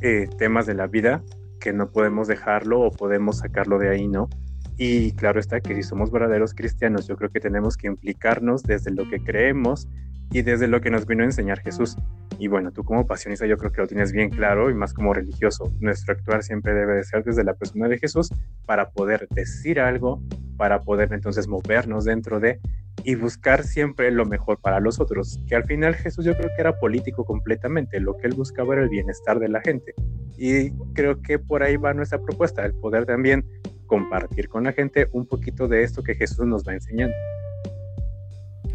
[0.00, 1.22] eh, temas de la vida,
[1.60, 4.28] que no podemos dejarlo o podemos sacarlo de ahí, ¿no?
[4.76, 8.90] Y claro está que si somos verdaderos cristianos, yo creo que tenemos que implicarnos desde
[8.90, 9.86] lo que creemos
[10.32, 11.96] y desde lo que nos vino a enseñar Jesús.
[12.38, 15.12] Y bueno, tú como pasionista yo creo que lo tienes bien claro y más como
[15.12, 15.70] religioso.
[15.80, 18.30] Nuestro actuar siempre debe de ser desde la persona de Jesús
[18.64, 20.22] para poder decir algo,
[20.56, 22.60] para poder entonces movernos dentro de
[23.04, 25.40] y buscar siempre lo mejor para los otros.
[25.48, 28.00] Que al final Jesús yo creo que era político completamente.
[28.00, 29.94] Lo que él buscaba era el bienestar de la gente.
[30.38, 33.44] Y creo que por ahí va nuestra propuesta, el poder también
[33.86, 37.14] compartir con la gente un poquito de esto que Jesús nos va enseñando.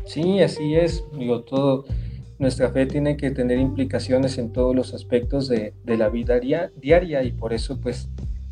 [0.05, 1.03] Sí, así es.
[1.17, 1.85] Digo, todo,
[2.39, 7.23] nuestra fe tiene que tener implicaciones en todos los aspectos de, de la vida diaria
[7.23, 8.09] y por eso pues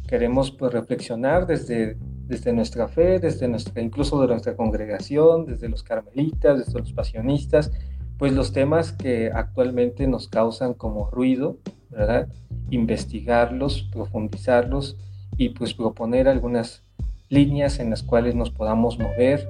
[0.07, 1.97] queremos pues, reflexionar desde,
[2.27, 7.71] desde nuestra fe, desde nuestra, incluso de nuestra congregación, desde los carmelitas, desde los pasionistas,
[8.17, 11.57] pues los temas que actualmente nos causan como ruido,
[11.89, 12.27] ¿verdad?
[12.69, 14.97] investigarlos, profundizarlos
[15.37, 16.83] y pues proponer algunas
[17.29, 19.47] líneas en las cuales nos podamos mover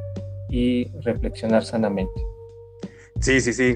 [0.54, 2.14] y reflexionar sanamente.
[3.20, 3.76] Sí, sí, sí,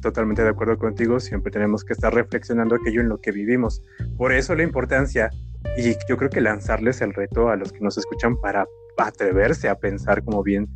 [0.00, 1.20] totalmente de acuerdo contigo.
[1.20, 3.82] Siempre tenemos que estar reflexionando aquello en lo que vivimos.
[4.16, 5.30] Por eso la importancia,
[5.76, 8.66] y yo creo que lanzarles el reto a los que nos escuchan para
[8.98, 10.68] atreverse a pensar como bien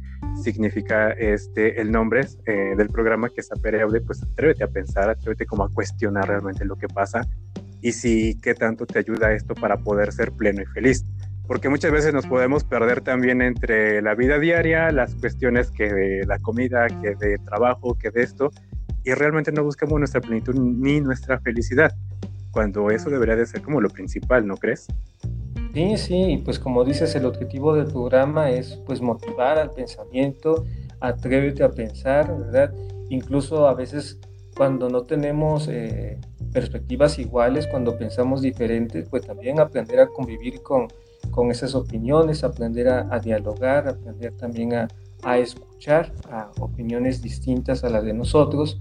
[0.43, 5.45] significa este el nombre eh, del programa que es Apereude, pues atrévete a pensar, atrévete
[5.45, 7.27] como a cuestionar realmente lo que pasa
[7.83, 11.05] y si qué tanto te ayuda esto para poder ser pleno y feliz.
[11.47, 16.27] Porque muchas veces nos podemos perder también entre la vida diaria, las cuestiones que de
[16.27, 18.51] la comida, que de trabajo, que de esto,
[19.05, 21.95] y realmente no buscamos nuestra plenitud ni nuestra felicidad,
[22.51, 24.89] cuando eso debería de ser como lo principal, ¿no crees?
[25.73, 30.65] Sí, sí, pues como dices, el objetivo del programa es pues motivar al pensamiento,
[31.01, 32.75] atrévete a pensar, ¿verdad?
[33.11, 34.19] Incluso a veces
[34.57, 36.19] cuando no tenemos eh,
[36.53, 40.89] perspectivas iguales, cuando pensamos diferentes, pues también aprender a convivir con,
[41.31, 44.89] con esas opiniones, aprender a, dialogar, aprender también a,
[45.23, 48.81] a, escuchar a opiniones distintas a las de nosotros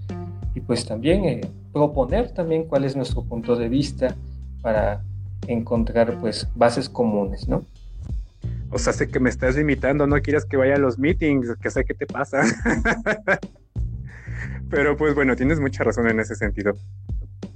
[0.54, 1.40] y pues también eh,
[1.72, 4.16] proponer también cuál es nuestro punto de vista
[4.62, 5.02] para
[5.46, 7.64] encontrar pues bases comunes, ¿no?
[8.70, 11.70] O sea, sé que me estás imitando, no quieras que vaya a los meetings, que
[11.70, 12.42] sé qué te pasa.
[14.70, 16.74] Pero pues bueno, tienes mucha razón en ese sentido.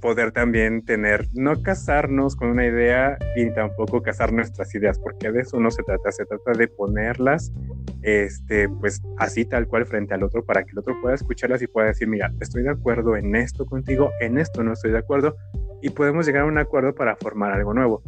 [0.01, 5.41] Poder también tener, no casarnos con una idea y tampoco casar nuestras ideas, porque de
[5.41, 7.53] eso no se trata, se trata de ponerlas,
[8.01, 11.67] este, pues así tal cual frente al otro para que el otro pueda escucharlas y
[11.67, 15.37] pueda decir, mira, estoy de acuerdo en esto contigo, en esto no estoy de acuerdo
[15.81, 18.03] y podemos llegar a un acuerdo para formar algo nuevo.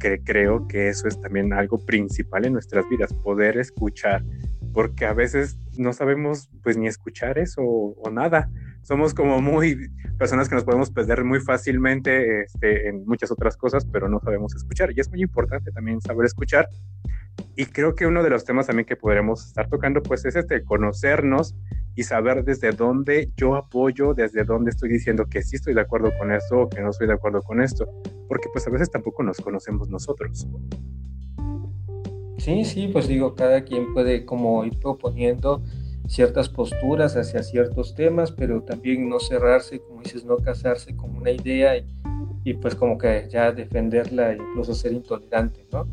[0.00, 4.22] Que creo que eso es también algo principal en nuestras vidas, poder escuchar,
[4.72, 8.50] porque a veces no sabemos pues ni escuchar eso o, nada.
[8.84, 13.86] Somos como muy personas que nos podemos perder muy fácilmente este, en muchas otras cosas,
[13.86, 14.92] pero no sabemos escuchar.
[14.94, 16.68] Y es muy importante también saber escuchar.
[17.56, 20.62] Y creo que uno de los temas también que podremos estar tocando pues es este,
[20.64, 21.56] conocernos
[21.94, 26.10] y saber desde dónde yo apoyo, desde dónde estoy diciendo que sí estoy de acuerdo
[26.18, 27.88] con esto o que no estoy de acuerdo con esto,
[28.28, 30.46] porque pues a veces tampoco nos conocemos nosotros.
[32.36, 35.62] Sí, sí, pues digo, cada quien puede como ir proponiendo
[36.06, 41.30] ciertas posturas hacia ciertos temas, pero también no cerrarse, como dices, no casarse con una
[41.30, 41.74] idea
[42.44, 45.86] y, pues como que ya defenderla, incluso ser intolerante, ¿no?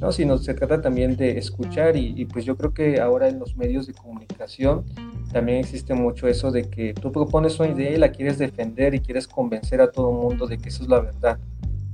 [0.00, 3.38] No, sino se trata también de escuchar y, y, pues yo creo que ahora en
[3.38, 4.84] los medios de comunicación
[5.32, 9.00] también existe mucho eso de que tú propones una idea y la quieres defender y
[9.00, 11.38] quieres convencer a todo el mundo de que eso es la verdad,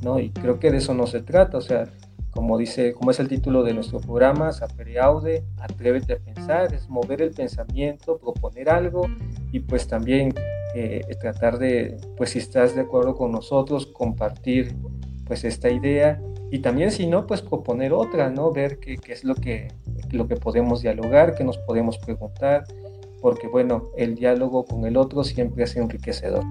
[0.03, 0.19] ¿no?
[0.19, 1.93] Y creo que de eso no se trata, o sea,
[2.39, 6.89] como dice, como es el título de nuestro programa, Sapere Aude, atrévete a pensar, es
[6.89, 9.09] mover el pensamiento, proponer algo
[9.51, 10.33] y pues también
[10.73, 14.77] eh, tratar de, pues si estás de acuerdo con nosotros, compartir
[15.27, 16.23] pues esta idea
[16.53, 18.53] y también si no, pues proponer otra, ¿no?
[18.53, 19.73] Ver qué, qué es lo que,
[20.13, 22.67] lo que podemos dialogar, qué nos podemos preguntar,
[23.21, 26.45] porque bueno, el diálogo con el otro siempre es enriquecedor.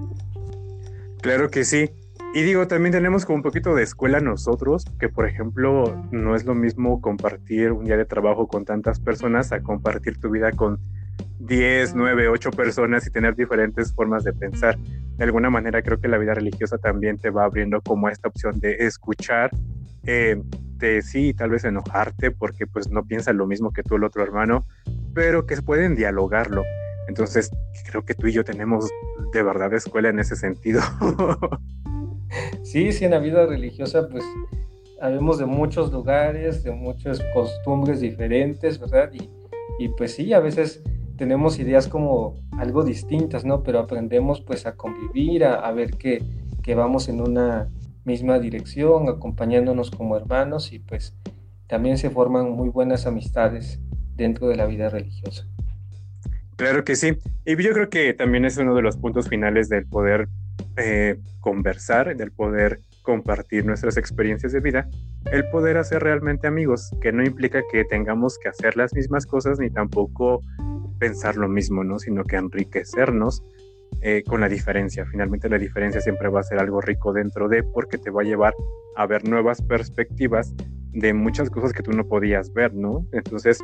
[1.22, 1.88] Claro que sí.
[2.34, 6.44] Y digo, también tenemos como un poquito de escuela nosotros, que por ejemplo no es
[6.44, 10.78] lo mismo compartir un día de trabajo con tantas personas a compartir tu vida con
[11.40, 14.76] 10, 9, 8 personas y tener diferentes formas de pensar.
[15.16, 18.60] De alguna manera creo que la vida religiosa también te va abriendo como esta opción
[18.60, 19.50] de escuchar,
[20.04, 20.40] eh,
[20.76, 24.22] de sí, tal vez enojarte porque pues no piensa lo mismo que tú el otro
[24.22, 24.64] hermano,
[25.14, 26.62] pero que pueden dialogarlo.
[27.08, 27.50] Entonces
[27.90, 28.90] creo que tú y yo tenemos
[29.32, 30.82] de verdad escuela en ese sentido.
[32.62, 34.24] Sí, sí, en la vida religiosa, pues
[35.00, 39.10] habemos de muchos lugares, de muchas costumbres diferentes, ¿verdad?
[39.78, 40.82] Y, pues sí, a veces
[41.16, 43.62] tenemos ideas como algo distintas, ¿no?
[43.62, 46.22] Pero aprendemos pues a convivir, a, a ver que,
[46.62, 47.68] que, vamos en una
[48.04, 51.14] misma dirección, acompañándonos como hermanos y pues
[51.68, 53.80] también se forman muy buenas amistades
[54.16, 55.46] dentro de la vida religiosa.
[56.56, 57.16] Claro que sí.
[57.44, 60.28] Y yo creo que también es uno de los puntos finales del poder
[60.76, 64.88] eh, conversar, del poder compartir nuestras experiencias de vida,
[65.32, 69.58] el poder hacer realmente amigos, que no implica que tengamos que hacer las mismas cosas
[69.58, 70.42] ni tampoco
[70.98, 71.98] pensar lo mismo, ¿no?
[71.98, 73.42] Sino que enriquecernos
[74.02, 75.06] eh, con la diferencia.
[75.06, 78.24] Finalmente la diferencia siempre va a ser algo rico dentro de porque te va a
[78.24, 78.54] llevar
[78.96, 80.54] a ver nuevas perspectivas
[80.98, 83.06] de muchas cosas que tú no podías ver, ¿no?
[83.12, 83.58] Entonces,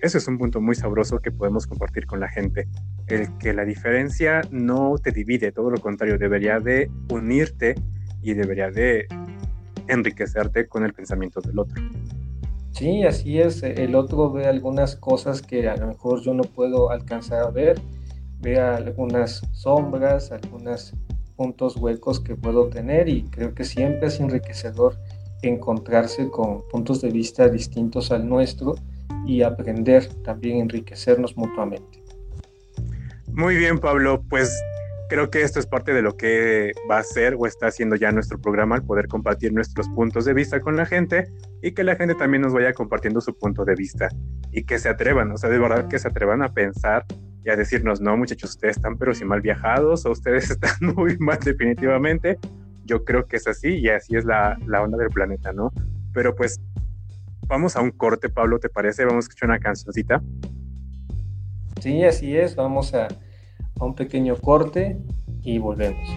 [0.00, 2.68] eso es un punto muy sabroso que podemos compartir con la gente.
[3.06, 7.74] El que la diferencia no te divide, todo lo contrario, debería de unirte
[8.20, 9.06] y debería de
[9.88, 11.82] enriquecerte con el pensamiento del otro.
[12.72, 13.62] Sí, así es.
[13.62, 17.80] El otro ve algunas cosas que a lo mejor yo no puedo alcanzar a ver,
[18.40, 20.94] ve algunas sombras, algunos
[21.36, 24.96] puntos huecos que puedo tener y creo que siempre es enriquecedor
[25.42, 28.74] encontrarse con puntos de vista distintos al nuestro
[29.26, 32.02] y aprender también enriquecernos mutuamente.
[33.28, 34.52] Muy bien, Pablo, pues
[35.08, 38.12] creo que esto es parte de lo que va a ser o está haciendo ya
[38.12, 41.26] nuestro programa, el poder compartir nuestros puntos de vista con la gente
[41.60, 44.08] y que la gente también nos vaya compartiendo su punto de vista
[44.52, 47.04] y que se atrevan, o sea, de verdad que se atrevan a pensar
[47.44, 51.18] y a decirnos, no, muchachos, ustedes están pero si mal viajados o ustedes están muy
[51.18, 52.38] mal definitivamente
[52.84, 55.72] yo creo que es así y así es la, la onda del planeta, ¿no?
[56.12, 56.60] Pero pues
[57.46, 59.04] vamos a un corte, Pablo, ¿te parece?
[59.04, 60.22] Vamos a escuchar una cancioncita.
[61.80, 64.98] Sí, así es, vamos a, a un pequeño corte
[65.42, 66.08] y volvemos.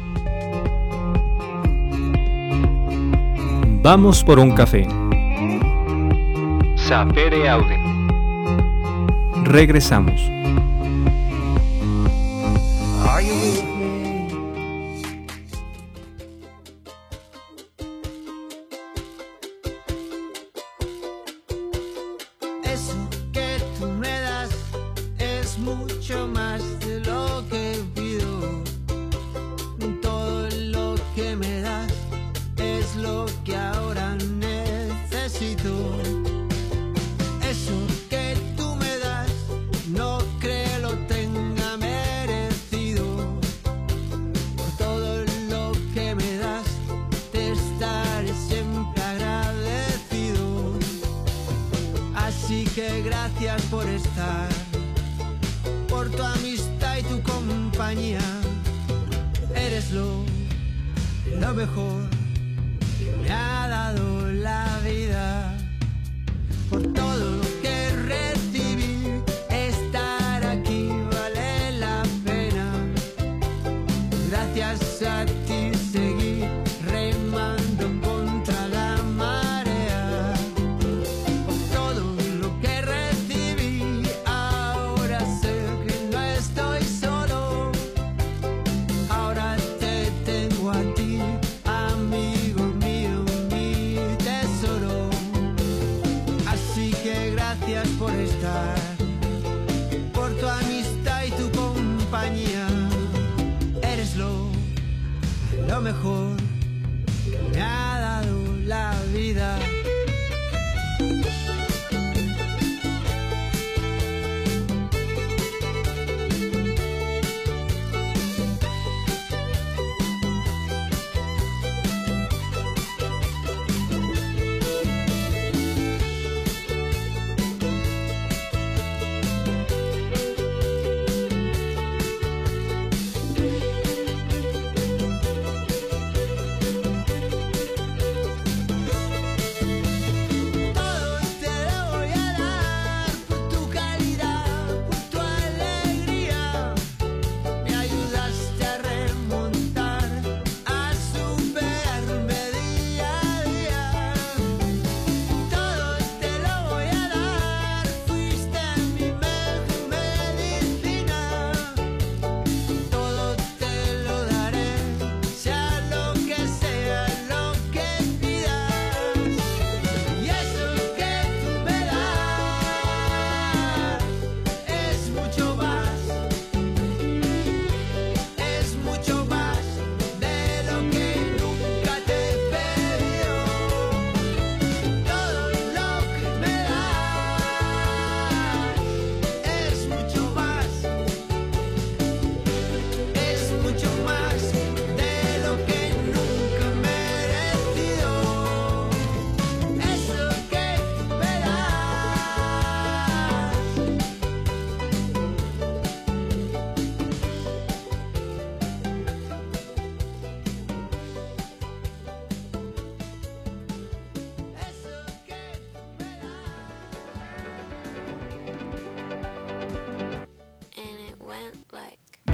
[3.81, 4.87] Vamos por un café.
[6.75, 7.77] Sapere Aude.
[9.43, 10.19] Regresamos.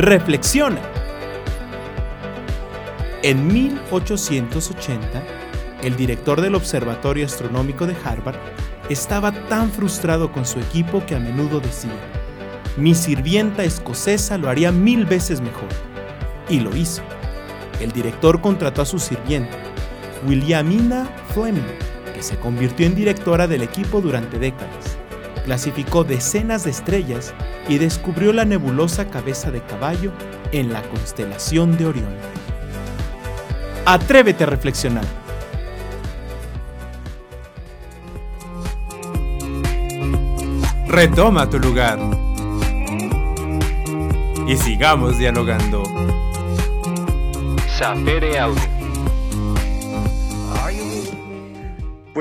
[0.01, 0.81] Reflexiona.
[3.21, 5.21] En 1880,
[5.83, 8.39] el director del Observatorio Astronómico de Harvard
[8.89, 11.93] estaba tan frustrado con su equipo que a menudo decía,
[12.77, 15.69] mi sirvienta escocesa lo haría mil veces mejor.
[16.49, 17.03] Y lo hizo.
[17.79, 19.55] El director contrató a su sirvienta,
[20.27, 21.61] Williamina Fleming,
[22.15, 24.97] que se convirtió en directora del equipo durante décadas.
[25.45, 27.35] Clasificó decenas de estrellas
[27.67, 30.11] y descubrió la nebulosa cabeza de caballo
[30.51, 32.15] en la constelación de Orión.
[33.85, 35.05] Atrévete a reflexionar.
[40.87, 41.99] Retoma tu lugar.
[44.47, 45.83] Y sigamos dialogando.
[47.77, 48.70] Sapere Audio.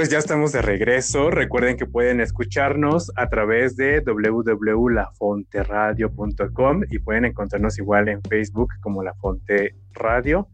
[0.00, 1.30] Pues ya estamos de regreso.
[1.30, 9.02] Recuerden que pueden escucharnos a través de www.lafonteradio.com y pueden encontrarnos igual en Facebook como
[9.02, 10.48] La Fonte Radio.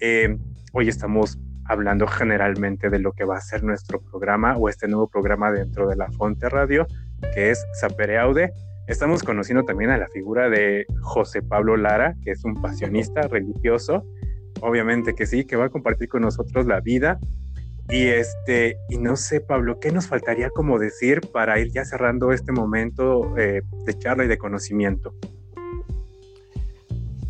[0.00, 0.36] Eh,
[0.72, 5.08] hoy estamos hablando generalmente de lo que va a ser nuestro programa o este nuevo
[5.08, 6.84] programa dentro de La Fonte Radio,
[7.32, 8.52] que es Sapere Aude.
[8.88, 14.04] Estamos conociendo también a la figura de José Pablo Lara, que es un pasionista religioso.
[14.60, 17.20] Obviamente que sí, que va a compartir con nosotros la vida
[17.90, 22.32] y este, y no sé, Pablo, ¿qué nos faltaría como decir para ir ya cerrando
[22.32, 25.14] este momento eh, de charla y de conocimiento?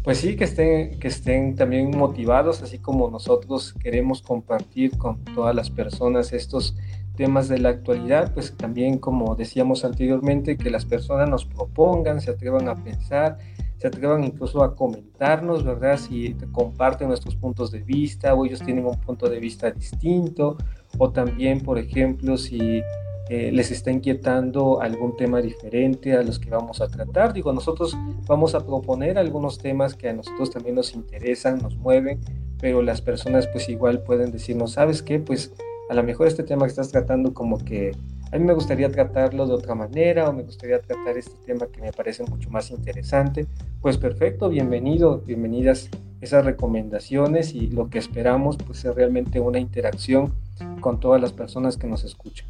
[0.02, 5.54] Pues sí, que estén, que estén también motivados, así como nosotros queremos compartir con todas
[5.54, 6.76] las personas estos
[7.18, 12.30] temas de la actualidad, pues también como decíamos anteriormente, que las personas nos propongan, se
[12.30, 13.38] atrevan a pensar,
[13.76, 15.98] se atrevan incluso a comentarnos, ¿verdad?
[15.98, 20.56] Si comparten nuestros puntos de vista o ellos tienen un punto de vista distinto,
[20.96, 22.82] o también, por ejemplo, si
[23.30, 27.32] eh, les está inquietando algún tema diferente a los que vamos a tratar.
[27.32, 27.96] Digo, nosotros
[28.28, 32.20] vamos a proponer algunos temas que a nosotros también nos interesan, nos mueven,
[32.60, 35.18] pero las personas pues igual pueden decirnos, ¿sabes qué?
[35.18, 35.52] Pues
[35.88, 37.92] a lo mejor este tema que estás tratando como que
[38.30, 41.80] a mí me gustaría tratarlo de otra manera o me gustaría tratar este tema que
[41.80, 43.46] me parece mucho más interesante,
[43.80, 45.88] pues perfecto, bienvenido, bienvenidas
[46.20, 50.34] esas recomendaciones y lo que esperamos pues es realmente una interacción
[50.80, 52.46] con todas las personas que nos escuchan.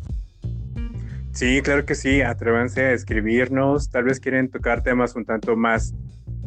[1.32, 5.94] Sí, claro que sí, atrévanse a escribirnos, tal vez quieren tocar temas un tanto más,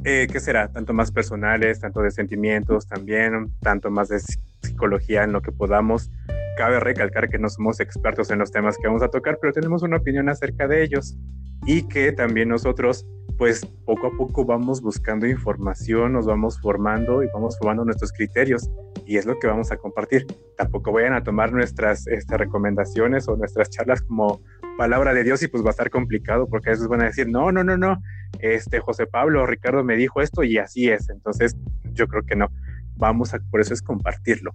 [0.04, 0.68] eh, ¿qué será?
[0.68, 4.20] Tanto más personales, tanto de sentimientos también, tanto más de
[4.62, 6.10] psicología en lo que podamos.
[6.58, 9.84] Cabe recalcar que no somos expertos en los temas que vamos a tocar, pero tenemos
[9.84, 11.18] una opinión acerca de ellos
[11.66, 13.06] y que también nosotros
[13.38, 18.70] pues poco a poco vamos buscando información, nos vamos formando y vamos formando nuestros criterios
[19.06, 20.28] y es lo que vamos a compartir.
[20.58, 24.42] Tampoco vayan a tomar nuestras este, recomendaciones o nuestras charlas como
[24.78, 27.30] palabra de Dios y pues va a estar complicado porque a veces van a decir,
[27.30, 27.98] no, no, no, no,
[28.40, 31.10] este José Pablo, Ricardo me dijo esto y así es.
[31.10, 31.58] Entonces
[31.94, 32.50] yo creo que no,
[32.96, 34.54] vamos a, por eso es compartirlo,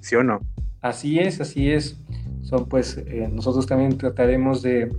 [0.00, 0.40] ¿sí o no?
[0.82, 1.96] Así es, así es.
[2.42, 4.90] Son pues, eh, nosotros también trataremos de,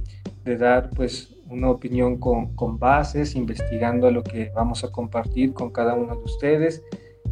[0.46, 5.70] de dar pues una opinión con, con, bases, investigando lo que vamos a compartir con
[5.70, 6.82] cada uno de ustedes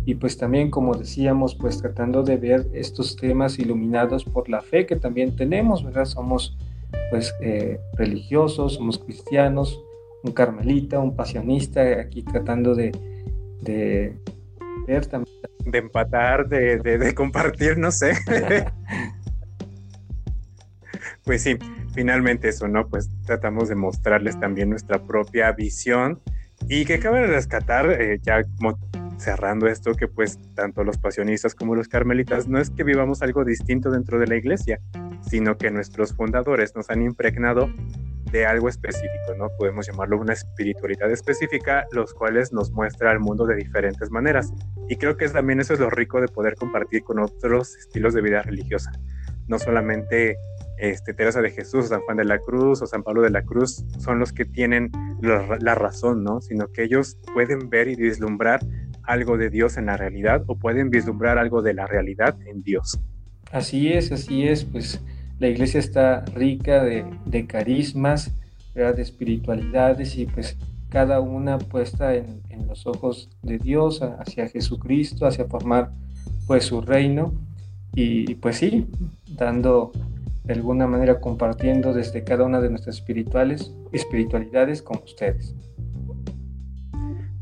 [0.06, 4.86] y pues también como decíamos pues tratando de ver estos temas iluminados por la fe
[4.86, 6.06] que también tenemos, ¿verdad?
[6.06, 6.58] Somos
[7.10, 9.82] pues eh, religiosos, somos cristianos,
[10.24, 12.92] un carmelita, un pasionista, aquí tratando de,
[13.62, 14.18] de
[15.10, 15.38] también.
[15.66, 18.14] De empatar, de, de, de compartir, no sé.
[21.24, 21.58] pues sí,
[21.94, 22.88] finalmente eso, ¿no?
[22.88, 26.20] Pues tratamos de mostrarles también nuestra propia visión
[26.68, 28.78] y que cabe rescatar, eh, ya como
[29.18, 33.46] cerrando esto, que pues tanto los pasionistas como los carmelitas no es que vivamos algo
[33.46, 34.80] distinto dentro de la iglesia,
[35.22, 37.72] sino que nuestros fundadores nos han impregnado
[38.32, 39.50] de algo específico, ¿no?
[39.58, 44.54] Podemos llamarlo una espiritualidad específica, los cuales nos muestra al mundo de diferentes maneras.
[44.88, 48.22] Y creo que también eso es lo rico de poder compartir con otros estilos de
[48.22, 48.92] vida religiosa.
[49.48, 50.38] No solamente
[50.78, 53.86] este, Teresa de Jesús, San Juan de la Cruz o San Pablo de la Cruz
[54.00, 56.42] son los que tienen la, razón, ¿no?
[56.42, 58.62] Sino que ellos pueden ver y vislumbrar
[59.04, 63.00] algo de Dios en la realidad o pueden vislumbrar algo de la realidad en Dios.
[63.52, 65.02] Así es, así es, pues
[65.42, 68.32] la iglesia está rica de, carismas,
[68.76, 68.96] ¿verdad?
[68.96, 70.56] de espiritualidades y pues
[70.90, 75.92] cada una puesta en, los ojos de Dios, hacia Jesucristo, hacia formar
[76.46, 77.34] pues su reino
[77.96, 78.88] y, y pues sí,
[79.36, 79.92] dando
[80.44, 85.56] de alguna manera compartiendo desde cada una de nuestras espirituales, espiritualidades con ustedes.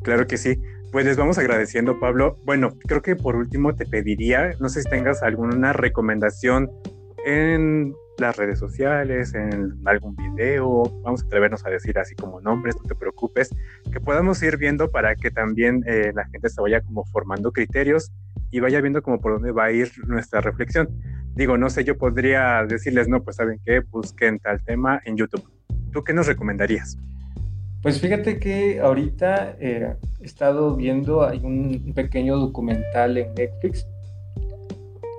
[0.04, 0.58] Claro que sí.
[0.94, 2.38] Pues les vamos agradeciendo, Pablo.
[2.46, 6.72] Bueno, creo que por último te pediría, no sé si tengas alguna recomendación
[7.26, 12.76] en las redes sociales, en algún video, vamos a atrevernos a decir así como nombres,
[12.76, 13.50] no te preocupes,
[13.92, 18.12] que podamos ir viendo para que también eh, la gente se vaya como formando criterios
[18.52, 20.90] y vaya viendo como por dónde va a ir nuestra reflexión.
[21.36, 25.48] Digo, no sé, yo podría decirles, no, pues saben qué, busquen tal tema en YouTube.
[25.92, 26.98] ¿Tú qué nos recomendarías?
[27.82, 33.88] Pues fíjate que ahorita eh, he estado viendo, hay un pequeño documental en Netflix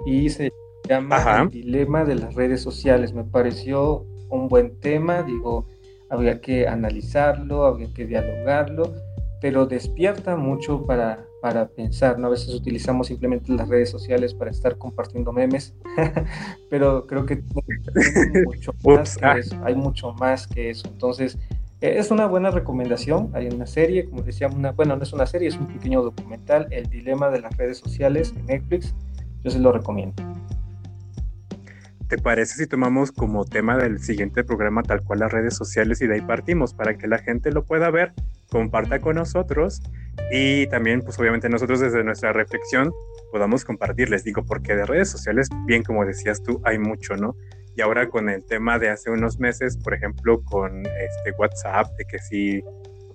[0.04, 0.50] y se
[0.88, 1.42] llama Ajá.
[1.42, 3.12] El dilema de las redes sociales.
[3.12, 5.66] Me pareció un buen tema, digo,
[6.08, 8.94] habría que analizarlo, habría que dialogarlo,
[9.40, 12.28] pero despierta mucho para, para pensar, ¿no?
[12.28, 15.74] A veces utilizamos simplemente las redes sociales para estar compartiendo memes,
[16.70, 20.88] pero creo que hay mucho, más que eso, hay mucho más que eso.
[20.88, 21.38] Entonces,
[21.80, 23.30] es una buena recomendación.
[23.32, 26.66] Hay una serie, como decía, una, bueno, no es una serie, es un pequeño documental,
[26.70, 28.94] El dilema de las redes sociales en Netflix.
[29.42, 30.22] Yo se lo recomiendo.
[32.10, 36.08] ¿Te parece si tomamos como tema del siguiente programa tal cual las redes sociales y
[36.08, 38.12] de ahí partimos para que la gente lo pueda ver,
[38.48, 39.80] comparta con nosotros
[40.32, 42.92] y también, pues obviamente nosotros desde nuestra reflexión
[43.30, 47.36] podamos compartirles, digo, porque de redes sociales, bien como decías tú, hay mucho, ¿no?
[47.76, 52.04] Y ahora con el tema de hace unos meses, por ejemplo, con este WhatsApp, de
[52.06, 52.60] que sí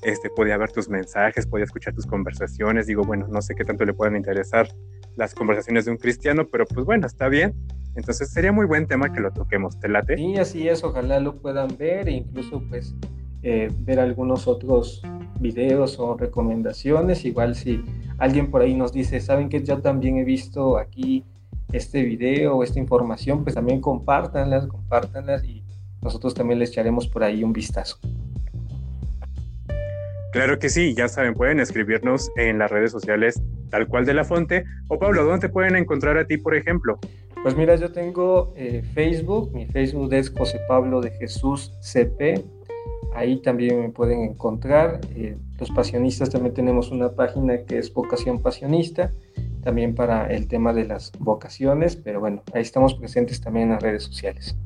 [0.04, 2.88] este, podía ver tus mensajes, podía escuchar tus conversaciones.
[2.88, 4.70] Digo, bueno, no sé qué tanto le puedan interesar
[5.18, 7.54] las conversaciones de un cristiano, pero pues bueno, está bien.
[7.96, 9.80] Entonces sería muy buen tema que lo toquemos.
[9.80, 10.18] ¿Te late?
[10.18, 10.84] Sí, así es.
[10.84, 12.96] Ojalá lo puedan ver e incluso pues
[13.44, 15.02] eh, ver algunos otros
[15.40, 17.26] videos o recomendaciones.
[17.26, 17.84] Igual si
[18.18, 21.24] alguien por ahí nos dice, ¿saben que yo también he visto aquí
[21.72, 23.44] este video o esta información?
[23.44, 25.64] Pues también compártanlas, compártanlas y
[26.02, 27.98] nosotros también les echaremos por ahí un vistazo.
[30.32, 34.26] Claro que sí, ya saben, pueden escribirnos en las redes sociales tal cual de la
[34.26, 34.66] fonte.
[34.90, 37.00] O Pablo, ¿dónde te pueden encontrar a ti, por ejemplo?
[37.46, 42.44] Pues mira, yo tengo eh, Facebook, mi Facebook es José Pablo de Jesús CP,
[43.14, 45.00] ahí también me pueden encontrar.
[45.16, 49.12] Eh, los pasionistas también tenemos una página que es Vocación Pasionista,
[49.64, 53.84] también para el tema de las vocaciones, pero bueno, ahí estamos presentes también en las
[53.84, 54.58] redes sociales.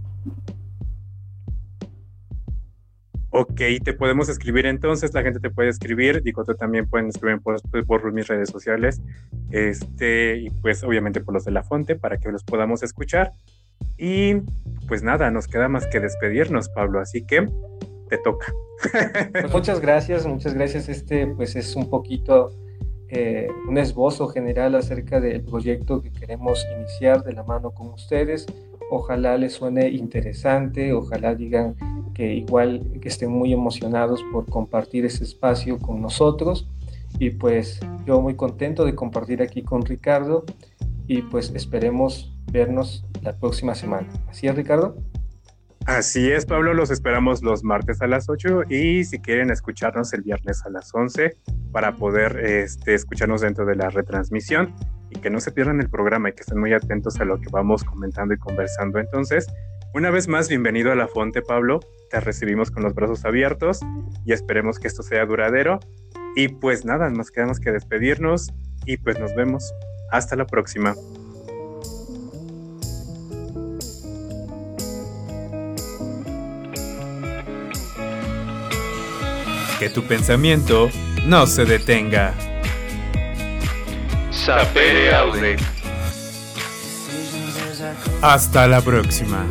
[3.31, 7.39] Ok, te podemos escribir entonces, la gente te puede escribir, digo, tú también pueden escribir
[7.41, 9.01] por, por, mis redes sociales,
[9.51, 13.33] este, y pues obviamente por los de la fonte para que los podamos escuchar.
[13.97, 14.35] Y
[14.87, 17.47] pues nada, nos queda más que despedirnos, Pablo, así que
[18.09, 18.53] te toca.
[19.31, 20.89] Pues muchas gracias, muchas gracias.
[20.89, 22.51] Este pues es un poquito
[23.09, 28.45] eh, un esbozo general acerca del proyecto que queremos iniciar de la mano con ustedes.
[28.91, 31.75] Ojalá les suene interesante, ojalá digan
[32.13, 36.67] que igual que estén muy emocionados por compartir ese espacio con nosotros.
[37.17, 40.45] Y pues yo muy contento de compartir aquí con Ricardo
[41.07, 44.07] y pues esperemos vernos la próxima semana.
[44.27, 44.95] ¿Así es, Ricardo?
[45.85, 50.21] Así es, Pablo, los esperamos los martes a las 8 y si quieren escucharnos el
[50.21, 51.35] viernes a las 11
[51.71, 54.75] para poder este, escucharnos dentro de la retransmisión
[55.09, 57.47] y que no se pierdan el programa y que estén muy atentos a lo que
[57.51, 58.99] vamos comentando y conversando.
[58.99, 59.47] Entonces,
[59.95, 61.79] una vez más, bienvenido a La Fonte, Pablo.
[62.11, 63.79] Te recibimos con los brazos abiertos
[64.25, 65.79] y esperemos que esto sea duradero.
[66.39, 68.53] Y pues nada, nos quedamos que despedirnos
[68.85, 69.73] y pues nos vemos.
[70.09, 70.95] Hasta la próxima.
[79.79, 80.89] Que tu pensamiento
[81.25, 82.33] no se detenga.
[84.31, 85.57] Sapere Aude.
[88.21, 89.45] Hasta la próxima.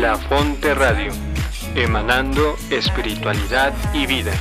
[0.00, 1.10] La Fonte Radio,
[1.74, 4.32] emanando espiritualidad y vida.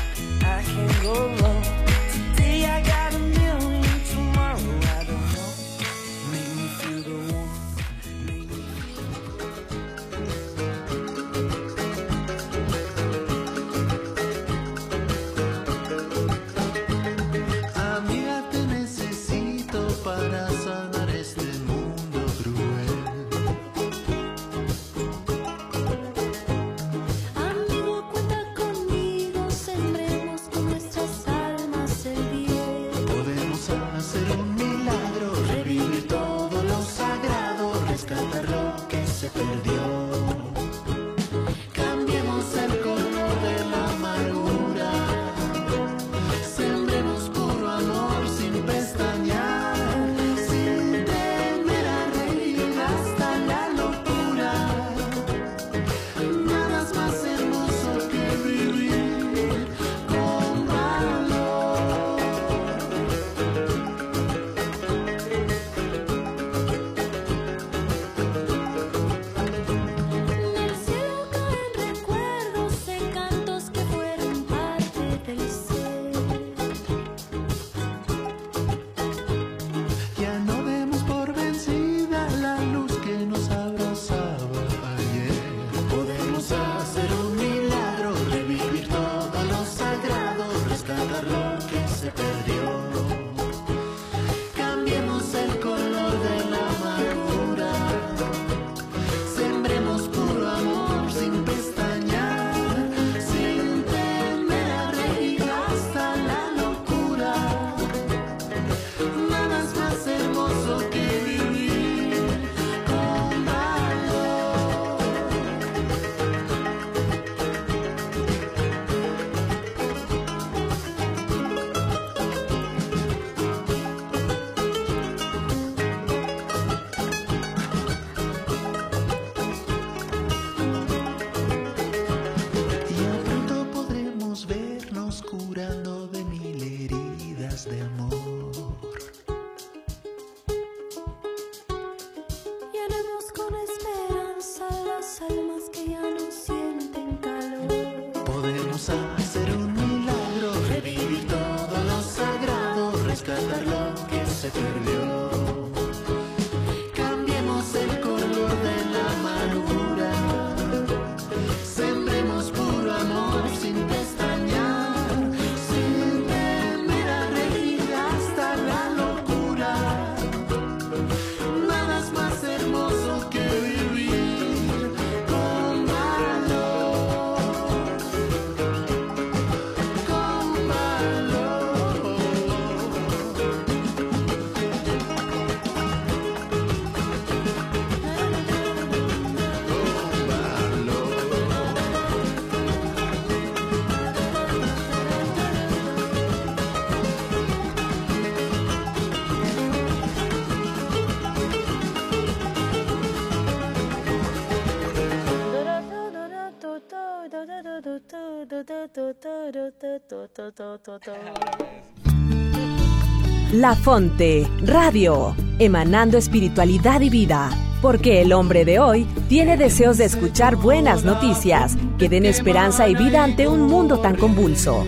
[213.54, 217.50] La Fonte, radio, emanando espiritualidad y vida,
[217.82, 222.96] porque el hombre de hoy tiene deseos de escuchar buenas noticias que den esperanza y
[222.96, 224.84] vida ante un mundo tan convulso.